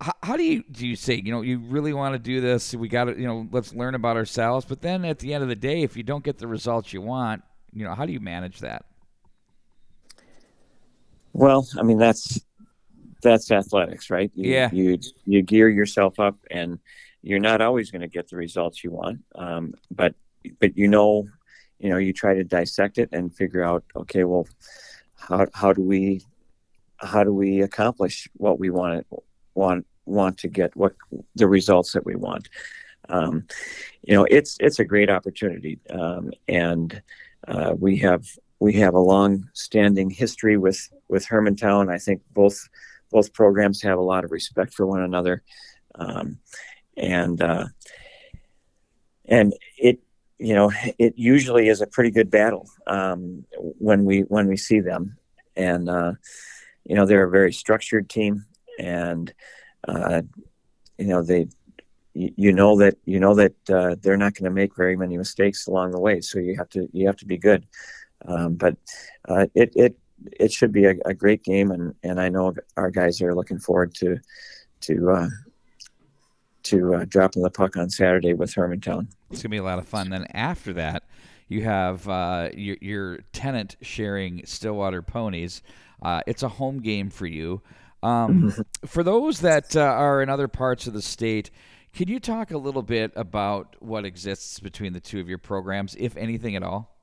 How, 0.00 0.12
how 0.22 0.36
do 0.36 0.44
you 0.44 0.62
do 0.70 0.86
you 0.86 0.96
say 0.96 1.14
you 1.14 1.32
know 1.32 1.42
you 1.42 1.58
really 1.58 1.92
want 1.92 2.14
to 2.14 2.18
do 2.18 2.40
this? 2.40 2.74
We 2.74 2.88
got 2.88 3.04
to 3.04 3.18
you 3.18 3.26
know 3.26 3.48
let's 3.50 3.74
learn 3.74 3.94
about 3.94 4.16
ourselves. 4.16 4.64
But 4.64 4.80
then 4.80 5.04
at 5.04 5.18
the 5.18 5.34
end 5.34 5.42
of 5.42 5.48
the 5.48 5.56
day, 5.56 5.82
if 5.82 5.96
you 5.96 6.02
don't 6.02 6.22
get 6.22 6.38
the 6.38 6.46
results 6.46 6.92
you 6.92 7.02
want, 7.02 7.42
you 7.72 7.84
know 7.84 7.94
how 7.94 8.06
do 8.06 8.12
you 8.12 8.20
manage 8.20 8.60
that? 8.60 8.84
Well, 11.32 11.66
I 11.78 11.82
mean 11.82 11.98
that's 11.98 12.40
that's 13.22 13.50
athletics, 13.50 14.10
right? 14.10 14.30
You, 14.34 14.52
yeah. 14.52 14.70
You 14.72 14.98
you 15.26 15.42
gear 15.42 15.68
yourself 15.68 16.20
up, 16.20 16.36
and 16.50 16.78
you're 17.22 17.40
not 17.40 17.60
always 17.60 17.90
going 17.90 18.02
to 18.02 18.08
get 18.08 18.28
the 18.28 18.36
results 18.36 18.84
you 18.84 18.92
want. 18.92 19.20
Um, 19.34 19.74
but 19.90 20.14
but 20.60 20.76
you 20.76 20.88
know, 20.88 21.26
you 21.78 21.90
know, 21.90 21.98
you 21.98 22.12
try 22.12 22.34
to 22.34 22.44
dissect 22.44 22.98
it 22.98 23.08
and 23.12 23.34
figure 23.34 23.62
out, 23.62 23.84
okay, 23.96 24.24
well, 24.24 24.46
how 25.18 25.46
how 25.54 25.72
do 25.72 25.82
we 25.82 26.22
how 26.98 27.24
do 27.24 27.32
we 27.32 27.62
accomplish 27.62 28.28
what 28.34 28.58
we 28.58 28.70
want 28.70 29.06
want 29.54 29.86
want 30.04 30.38
to 30.38 30.48
get 30.48 30.74
what 30.76 30.94
the 31.34 31.46
results 31.46 31.92
that 31.92 32.04
we 32.06 32.16
want? 32.16 32.48
Um, 33.08 33.46
you 34.02 34.14
know 34.14 34.24
it's 34.24 34.56
it's 34.60 34.78
a 34.78 34.84
great 34.84 35.10
opportunity 35.10 35.78
um, 35.90 36.30
and 36.46 37.02
uh, 37.46 37.74
we 37.78 37.98
have 37.98 38.26
we 38.60 38.74
have 38.74 38.94
a 38.94 39.00
long 39.00 39.48
standing 39.52 40.10
history 40.10 40.56
with 40.56 40.88
with 41.08 41.26
Hermantown. 41.26 41.92
I 41.92 41.98
think 41.98 42.22
both 42.32 42.68
both 43.10 43.32
programs 43.32 43.82
have 43.82 43.98
a 43.98 44.02
lot 44.02 44.24
of 44.24 44.30
respect 44.30 44.74
for 44.74 44.86
one 44.86 45.02
another. 45.02 45.42
Um, 45.94 46.38
and 46.96 47.40
uh, 47.40 47.66
and 49.26 49.54
it 49.78 50.00
you 50.38 50.54
know, 50.54 50.72
it 50.98 51.14
usually 51.16 51.68
is 51.68 51.80
a 51.80 51.86
pretty 51.86 52.10
good 52.10 52.30
battle 52.30 52.68
um, 52.86 53.44
when 53.56 54.04
we 54.04 54.20
when 54.20 54.46
we 54.46 54.56
see 54.56 54.80
them, 54.80 55.16
and 55.56 55.88
uh, 55.88 56.12
you 56.84 56.94
know 56.94 57.06
they're 57.06 57.24
a 57.24 57.30
very 57.30 57.52
structured 57.52 58.08
team, 58.08 58.44
and 58.78 59.32
uh, 59.86 60.22
you 60.96 61.06
know 61.06 61.22
they 61.22 61.48
you 62.14 62.52
know 62.52 62.76
that 62.78 62.96
you 63.04 63.20
know 63.20 63.34
that 63.34 63.54
uh, 63.70 63.96
they're 64.00 64.16
not 64.16 64.34
going 64.34 64.44
to 64.44 64.54
make 64.54 64.76
very 64.76 64.96
many 64.96 65.16
mistakes 65.16 65.66
along 65.66 65.90
the 65.90 66.00
way, 66.00 66.20
so 66.20 66.38
you 66.38 66.56
have 66.56 66.68
to 66.70 66.88
you 66.92 67.06
have 67.06 67.16
to 67.16 67.26
be 67.26 67.38
good. 67.38 67.66
Um, 68.26 68.54
but 68.54 68.76
uh, 69.28 69.46
it 69.54 69.72
it 69.76 69.96
it 70.40 70.52
should 70.52 70.72
be 70.72 70.84
a, 70.86 70.94
a, 71.04 71.14
great 71.14 71.44
game, 71.44 71.70
and 71.70 71.94
and 72.02 72.20
I 72.20 72.28
know 72.28 72.54
our 72.76 72.90
guys 72.90 73.22
are 73.22 73.34
looking 73.34 73.58
forward 73.58 73.94
to 73.96 74.18
to 74.82 75.10
uh, 75.10 75.28
to 76.64 76.94
uh, 76.94 77.04
dropping 77.06 77.42
the 77.42 77.50
puck 77.50 77.76
on 77.76 77.90
Saturday 77.90 78.34
with 78.34 78.54
Hermantown. 78.54 79.06
It's 79.30 79.42
gonna 79.42 79.50
be 79.50 79.58
a 79.58 79.62
lot 79.62 79.78
of 79.78 79.86
fun. 79.86 80.10
Then 80.10 80.26
after 80.32 80.72
that, 80.74 81.04
you 81.48 81.62
have 81.62 82.08
uh, 82.08 82.50
your, 82.54 82.76
your 82.80 83.18
tenant 83.32 83.76
sharing 83.82 84.44
Stillwater 84.44 85.02
Ponies. 85.02 85.62
uh, 86.02 86.20
it's 86.26 86.42
a 86.42 86.48
home 86.48 86.80
game 86.80 87.10
for 87.10 87.26
you. 87.26 87.62
Um, 88.02 88.54
for 88.86 89.02
those 89.02 89.40
that 89.40 89.74
uh, 89.74 89.80
are 89.80 90.22
in 90.22 90.28
other 90.28 90.48
parts 90.48 90.86
of 90.86 90.92
the 90.92 91.02
state, 91.02 91.50
can 91.92 92.08
you 92.08 92.20
talk 92.20 92.50
a 92.50 92.58
little 92.58 92.82
bit 92.82 93.12
about 93.16 93.76
what 93.80 94.04
exists 94.04 94.60
between 94.60 94.92
the 94.92 95.00
two 95.00 95.20
of 95.20 95.28
your 95.28 95.38
programs, 95.38 95.96
if 95.98 96.16
anything 96.16 96.54
at 96.54 96.62
all? 96.62 96.96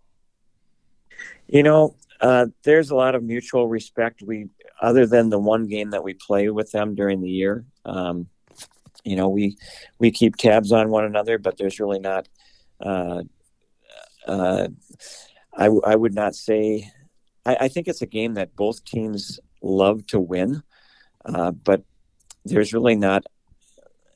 You 1.48 1.64
know, 1.64 1.96
uh, 2.22 2.48
there's 2.64 2.92
a 2.92 2.96
lot 2.96 3.16
of 3.16 3.24
mutual 3.24 3.68
respect. 3.68 4.22
We, 4.22 4.48
other 4.82 5.06
than 5.06 5.30
the 5.30 5.40
one 5.40 5.68
game 5.68 5.90
that 5.90 6.04
we 6.04 6.14
play 6.14 6.50
with 6.50 6.72
them 6.72 6.96
during 6.96 7.22
the 7.22 7.30
year, 7.30 7.66
um, 7.84 8.28
you 9.06 9.16
know, 9.16 9.30
we 9.30 9.56
we 10.00 10.12
keep 10.12 10.36
tabs 10.36 10.72
on 10.72 10.90
one 10.90 11.06
another, 11.06 11.38
but 11.38 11.58
there's 11.58 11.80
really 11.80 12.00
not. 12.00 12.28
Uh, 12.82 13.24
uh, 14.28 14.68
I 15.56 15.66
I 15.68 15.96
would 15.96 16.14
not 16.14 16.36
say. 16.36 16.92
I, 17.46 17.58
I, 17.62 17.68
think 17.68 17.88
it's 17.88 18.02
a 18.02 18.08
game 18.08 18.34
that 18.34 18.56
both 18.56 18.84
teams 18.84 19.40
love 19.62 20.06
to 20.08 20.20
win, 20.20 20.64
uh, 21.24 21.52
but 21.52 21.84
there's 22.44 22.74
really 22.74 22.96
not 22.96 23.24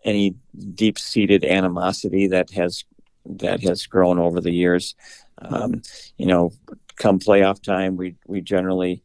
any 0.04 0.36
deep-seated 0.74 1.46
animosity 1.46 2.28
that 2.28 2.50
has 2.52 2.84
that 3.26 3.62
has 3.62 3.86
grown 3.86 4.18
over 4.18 4.42
the 4.42 4.52
years. 4.52 4.96
Um, 5.38 5.84
you 6.18 6.26
know, 6.26 6.52
come 6.96 7.20
playoff 7.20 7.62
time, 7.62 7.96
we 7.96 8.16
we 8.26 8.42
generally 8.42 9.04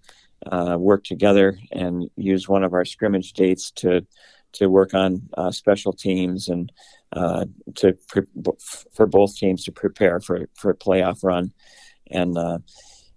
uh, 0.51 0.77
work 0.79 1.05
together 1.05 1.59
and 1.71 2.11
use 2.17 2.49
one 2.49 2.65
of 2.65 2.73
our 2.73 2.85
scrimmage 2.85 3.35
dates 3.35 3.71
to 3.73 4.07
to 4.55 4.67
work 4.69 4.95
on 4.95 5.29
uh, 5.37 5.51
special 5.51 5.93
teams 5.93 6.49
and 6.49 6.73
uh, 7.13 7.45
to 7.77 7.97
pre- 8.09 8.27
for 8.93 9.07
both 9.07 9.37
teams 9.37 9.65
to 9.65 9.73
prepare 9.73 10.21
for 10.21 10.49
for 10.55 10.71
a 10.71 10.77
playoff 10.77 11.23
run. 11.23 11.53
And 12.11 12.37
uh, 12.37 12.59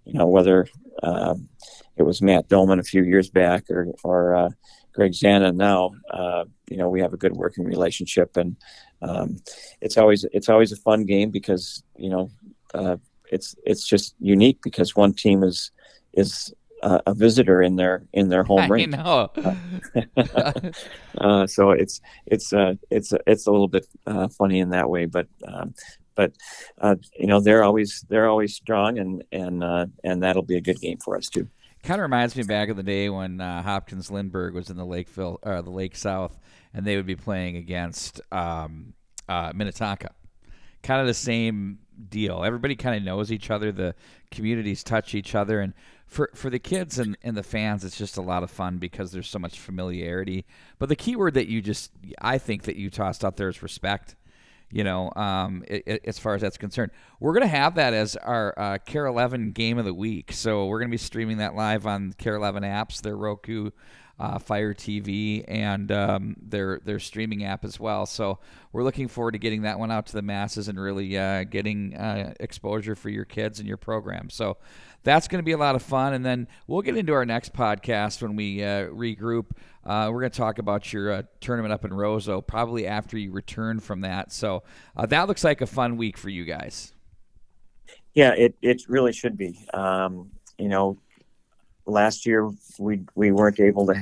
you 0.04 0.14
know 0.14 0.26
whether 0.26 0.66
uh, 1.02 1.34
it 1.96 2.02
was 2.02 2.22
Matt 2.22 2.48
Dolman 2.48 2.78
a 2.78 2.84
few 2.84 3.02
years 3.04 3.30
back 3.30 3.70
or 3.70 3.88
or 4.04 4.34
uh, 4.34 4.50
Greg 4.92 5.12
Zanon 5.12 5.56
now, 5.56 5.92
you 6.68 6.76
know 6.76 6.88
we 6.88 7.00
have 7.00 7.12
a 7.12 7.18
good 7.18 7.32
working 7.32 7.64
relationship 7.64 8.36
and 8.36 8.56
um, 9.02 9.36
it's 9.80 9.96
always 9.96 10.24
it's 10.32 10.48
always 10.48 10.72
a 10.72 10.76
fun 10.76 11.04
game 11.04 11.30
because 11.30 11.82
you 11.96 12.10
know 12.10 12.30
uh, 12.74 12.96
it's 13.30 13.54
it's 13.64 13.86
just 13.86 14.14
unique 14.18 14.58
because 14.62 14.96
one 14.96 15.12
team 15.12 15.42
is 15.42 15.70
is 16.12 16.52
uh, 16.82 17.00
a 17.06 17.14
visitor 17.14 17.62
in 17.62 17.76
their 17.76 18.04
in 18.12 18.28
their 18.28 18.44
home 18.44 18.70
rink. 18.70 18.94
I 18.94 19.02
know. 19.02 19.30
uh, 21.18 21.46
so 21.46 21.70
it's 21.70 22.00
it's 22.26 22.52
uh, 22.52 22.74
it's 22.90 23.12
it's 23.26 23.46
a 23.46 23.50
little 23.50 23.68
bit 23.68 23.86
uh, 24.06 24.28
funny 24.28 24.60
in 24.60 24.70
that 24.70 24.88
way, 24.88 25.06
but 25.06 25.26
um, 25.46 25.74
but 26.14 26.32
uh, 26.80 26.96
you 27.18 27.26
know 27.26 27.40
they're 27.40 27.64
always 27.64 28.04
they're 28.08 28.28
always 28.28 28.54
strong, 28.54 28.98
and 28.98 29.24
and 29.32 29.64
uh, 29.64 29.86
and 30.04 30.22
that'll 30.22 30.42
be 30.42 30.56
a 30.56 30.60
good 30.60 30.80
game 30.80 30.98
for 30.98 31.16
us 31.16 31.28
too. 31.28 31.48
Kind 31.82 32.00
of 32.00 32.02
reminds 32.02 32.36
me 32.36 32.42
back 32.42 32.68
in 32.68 32.76
the 32.76 32.82
day 32.82 33.08
when 33.08 33.38
Hopkins 33.38 34.10
Lindbergh 34.10 34.54
was 34.54 34.68
in 34.68 34.76
the 34.76 34.84
Lakeville 34.84 35.38
or 35.42 35.62
the 35.62 35.70
Lake 35.70 35.96
South, 35.96 36.36
and 36.74 36.84
they 36.84 36.96
would 36.96 37.06
be 37.06 37.16
playing 37.16 37.56
against 37.56 38.20
um, 38.32 38.94
Minnetonka. 39.28 40.10
Kind 40.82 41.00
of 41.00 41.06
the 41.06 41.14
same 41.14 41.78
deal. 42.08 42.44
Everybody 42.44 42.76
kind 42.76 42.96
of 42.96 43.02
knows 43.02 43.32
each 43.32 43.50
other. 43.50 43.72
The 43.72 43.94
communities 44.30 44.82
touch 44.82 45.14
each 45.14 45.34
other, 45.34 45.60
and 45.60 45.72
for 46.08 46.30
for 46.34 46.48
the 46.50 46.58
kids 46.58 46.98
and, 46.98 47.16
and 47.22 47.36
the 47.36 47.42
fans, 47.42 47.84
it's 47.84 47.98
just 47.98 48.16
a 48.16 48.22
lot 48.22 48.42
of 48.42 48.50
fun 48.50 48.78
because 48.78 49.12
there's 49.12 49.28
so 49.28 49.38
much 49.38 49.58
familiarity. 49.58 50.46
But 50.78 50.88
the 50.88 50.96
key 50.96 51.14
word 51.14 51.34
that 51.34 51.48
you 51.48 51.60
just, 51.60 51.92
I 52.20 52.38
think 52.38 52.62
that 52.62 52.76
you 52.76 52.90
tossed 52.90 53.24
out 53.24 53.36
there 53.36 53.48
is 53.48 53.62
respect. 53.62 54.16
You 54.70 54.84
know, 54.84 55.10
um, 55.16 55.64
it, 55.66 55.82
it, 55.86 56.00
as 56.04 56.18
far 56.18 56.34
as 56.34 56.42
that's 56.42 56.58
concerned, 56.58 56.92
we're 57.20 57.34
gonna 57.34 57.46
have 57.46 57.76
that 57.76 57.94
as 57.94 58.16
our 58.16 58.54
uh, 58.58 58.78
KARE 58.78 59.06
11 59.06 59.52
game 59.52 59.78
of 59.78 59.84
the 59.84 59.94
week. 59.94 60.32
So 60.32 60.66
we're 60.66 60.80
gonna 60.80 60.90
be 60.90 60.96
streaming 60.96 61.38
that 61.38 61.54
live 61.54 61.86
on 61.86 62.14
KARE 62.18 62.36
11 62.36 62.62
apps, 62.64 63.00
their 63.00 63.16
Roku 63.16 63.70
uh, 64.18 64.38
Fire 64.38 64.74
TV, 64.74 65.44
and 65.46 65.92
um, 65.92 66.36
their 66.40 66.80
their 66.84 66.98
streaming 66.98 67.44
app 67.44 67.64
as 67.64 67.78
well. 67.78 68.04
So 68.04 68.38
we're 68.72 68.82
looking 68.82 69.08
forward 69.08 69.32
to 69.32 69.38
getting 69.38 69.62
that 69.62 69.78
one 69.78 69.90
out 69.90 70.06
to 70.06 70.12
the 70.12 70.22
masses 70.22 70.68
and 70.68 70.78
really 70.78 71.16
uh, 71.16 71.44
getting 71.44 71.94
uh, 71.94 72.34
exposure 72.40 72.94
for 72.94 73.10
your 73.10 73.24
kids 73.24 73.60
and 73.60 73.68
your 73.68 73.76
program. 73.76 74.28
So 74.30 74.56
that's 75.02 75.28
going 75.28 75.38
to 75.38 75.44
be 75.44 75.52
a 75.52 75.58
lot 75.58 75.74
of 75.74 75.82
fun. 75.82 76.12
And 76.12 76.24
then 76.24 76.48
we'll 76.66 76.82
get 76.82 76.96
into 76.96 77.12
our 77.12 77.24
next 77.24 77.52
podcast 77.52 78.22
when 78.22 78.36
we 78.36 78.62
uh, 78.62 78.86
regroup. 78.86 79.46
Uh, 79.84 80.10
we're 80.12 80.20
going 80.20 80.32
to 80.32 80.38
talk 80.38 80.58
about 80.58 80.92
your 80.92 81.12
uh, 81.12 81.22
tournament 81.40 81.72
up 81.72 81.84
in 81.84 81.90
Roseau 81.92 82.46
probably 82.46 82.86
after 82.86 83.16
you 83.16 83.32
return 83.32 83.80
from 83.80 84.02
that. 84.02 84.32
So 84.32 84.62
that 84.96 85.28
looks 85.28 85.44
like 85.44 85.60
a 85.60 85.66
fun 85.66 85.96
week 85.96 86.18
for 86.18 86.28
you 86.28 86.44
guys. 86.44 86.92
Yeah, 88.14 88.32
it, 88.32 88.54
it 88.60 88.82
really 88.88 89.12
should 89.12 89.36
be. 89.36 89.58
Um, 89.72 90.30
you 90.58 90.68
know, 90.68 90.98
last 91.88 92.26
year 92.26 92.50
we 92.78 93.00
we 93.14 93.32
weren't 93.32 93.60
able 93.60 93.86
to 93.86 93.94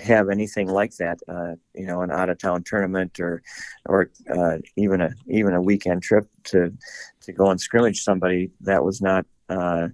have 0.00 0.28
anything 0.28 0.68
like 0.68 0.94
that. 0.96 1.18
Uh, 1.26 1.54
you 1.74 1.86
know, 1.86 2.02
an 2.02 2.10
out 2.10 2.28
of 2.28 2.38
town 2.38 2.62
tournament 2.62 3.18
or 3.18 3.42
or 3.86 4.10
uh, 4.32 4.58
even 4.76 5.00
a 5.00 5.10
even 5.26 5.54
a 5.54 5.62
weekend 5.62 6.02
trip 6.02 6.28
to 6.44 6.72
to 7.22 7.32
go 7.32 7.50
and 7.50 7.60
scrimmage 7.60 8.02
somebody 8.02 8.50
that 8.60 8.84
was 8.84 9.00
not 9.00 9.26
uh, 9.50 9.88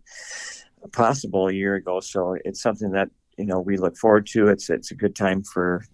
possible 0.93 1.49
a 1.49 1.53
year 1.53 1.75
ago. 1.75 2.01
So 2.01 2.37
it's 2.45 2.63
something 2.63 2.93
that 2.93 3.11
you 3.37 3.47
know 3.47 3.61
we 3.61 3.77
look 3.77 3.97
forward 3.97 4.27
to. 4.29 4.49
It's 4.49 4.71
it's 4.71 4.91
a 4.91 4.95
good 4.95 5.17
time 5.17 5.43
for 5.43 5.85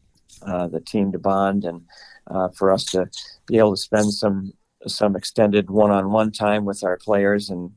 uh, 0.47 0.69
the 0.69 0.81
team 0.81 1.13
to 1.13 1.19
bond 1.19 1.65
and 1.65 1.83
uh, 2.27 2.49
for 2.51 2.71
us 2.73 2.85
to 2.87 3.09
be 3.47 3.59
able 3.59 3.75
to 3.75 3.81
spend 3.81 4.13
some 4.13 4.53
some 4.87 5.15
extended 5.15 5.71
one-on-one 5.71 6.33
time 6.33 6.65
with 6.65 6.83
our 6.83 6.99
players 6.99 7.51
and 7.51 7.71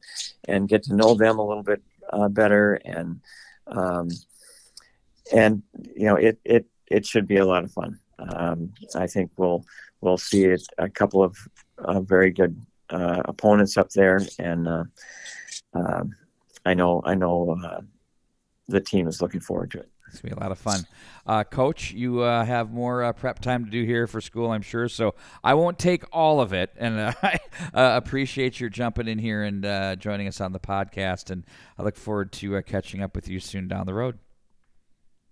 and 0.47 0.69
get 0.69 0.83
to 0.83 0.95
know 0.95 1.13
them 1.13 1.37
a 1.37 1.45
little 1.45 1.63
bit 1.63 1.81
uh, 2.11 2.27
better 2.29 2.75
and 2.85 3.21
um, 3.67 4.09
and 5.33 5.63
you 5.95 6.05
know 6.05 6.15
it 6.15 6.39
it 6.43 6.65
it 6.87 7.05
should 7.05 7.27
be 7.27 7.37
a 7.37 7.45
lot 7.45 7.63
of 7.63 7.71
fun. 7.71 7.99
Um, 8.19 8.73
I 8.95 9.07
think 9.07 9.31
we'll 9.37 9.65
we'll 10.01 10.17
see 10.17 10.45
it, 10.45 10.63
a 10.77 10.89
couple 10.89 11.23
of 11.23 11.35
uh, 11.77 12.01
very 12.01 12.31
good 12.31 12.59
uh, 12.89 13.21
opponents 13.25 13.77
up 13.77 13.89
there, 13.89 14.21
and 14.39 14.67
uh, 14.67 14.83
um, 15.75 16.15
I 16.65 16.73
know 16.73 17.01
I 17.05 17.15
know 17.15 17.57
uh, 17.63 17.81
the 18.67 18.81
team 18.81 19.07
is 19.07 19.21
looking 19.21 19.41
forward 19.41 19.71
to 19.71 19.79
it. 19.79 19.89
It's 20.07 20.21
gonna 20.21 20.35
be 20.35 20.39
a 20.39 20.43
lot 20.43 20.51
of 20.51 20.59
fun, 20.59 20.85
uh, 21.25 21.43
Coach. 21.43 21.91
You 21.91 22.21
uh, 22.21 22.45
have 22.45 22.71
more 22.71 23.03
uh, 23.03 23.13
prep 23.13 23.39
time 23.39 23.65
to 23.65 23.71
do 23.71 23.83
here 23.83 24.07
for 24.07 24.21
school, 24.21 24.51
I'm 24.51 24.61
sure. 24.61 24.87
So 24.87 25.15
I 25.43 25.55
won't 25.55 25.77
take 25.77 26.03
all 26.11 26.39
of 26.39 26.53
it, 26.53 26.71
and 26.77 26.97
uh, 26.97 27.13
I 27.23 27.39
uh, 27.73 27.97
appreciate 27.97 28.59
your 28.59 28.69
jumping 28.69 29.07
in 29.07 29.19
here 29.19 29.43
and 29.43 29.65
uh, 29.65 29.95
joining 29.95 30.27
us 30.27 30.39
on 30.39 30.53
the 30.53 30.59
podcast. 30.59 31.31
And 31.31 31.43
I 31.77 31.83
look 31.83 31.97
forward 31.97 32.31
to 32.33 32.61
catching 32.63 33.01
up 33.01 33.15
with 33.15 33.27
you 33.27 33.39
soon 33.39 33.67
down 33.67 33.85
the 33.85 33.93
road. 33.93 34.19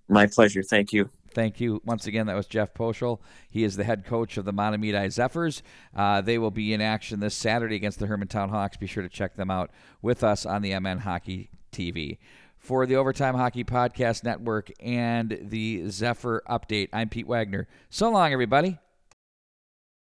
My 0.09 0.27
pleasure. 0.27 0.63
Thank 0.63 0.91
you. 0.91 1.09
Thank 1.33 1.59
you 1.59 1.81
once 1.85 2.07
again. 2.07 2.27
That 2.27 2.35
was 2.35 2.47
Jeff 2.47 2.73
Poeschl. 2.73 3.19
He 3.49 3.63
is 3.63 3.75
the 3.75 3.83
head 3.83 4.05
coach 4.05 4.37
of 4.37 4.45
the 4.45 4.53
Mahtomedi 4.53 5.11
Zephyrs. 5.11 5.63
Uh, 5.95 6.21
they 6.21 6.37
will 6.37 6.51
be 6.51 6.73
in 6.73 6.81
action 6.81 7.19
this 7.19 7.35
Saturday 7.35 7.75
against 7.75 7.99
the 7.99 8.07
Hermantown 8.07 8.49
Hawks. 8.49 8.77
Be 8.77 8.87
sure 8.87 9.03
to 9.03 9.09
check 9.09 9.35
them 9.35 9.51
out 9.51 9.71
with 10.01 10.23
us 10.23 10.45
on 10.45 10.61
the 10.61 10.77
MN 10.79 10.99
Hockey 10.99 11.49
TV. 11.71 12.17
For 12.57 12.85
the 12.85 12.95
Overtime 12.95 13.35
Hockey 13.35 13.65
Podcast 13.65 14.23
Network 14.23 14.71
and 14.79 15.37
the 15.41 15.89
Zephyr 15.89 16.41
Update, 16.47 16.87
I'm 16.93 17.09
Pete 17.09 17.27
Wagner. 17.27 17.67
So 17.89 18.09
long, 18.09 18.31
everybody. 18.31 18.79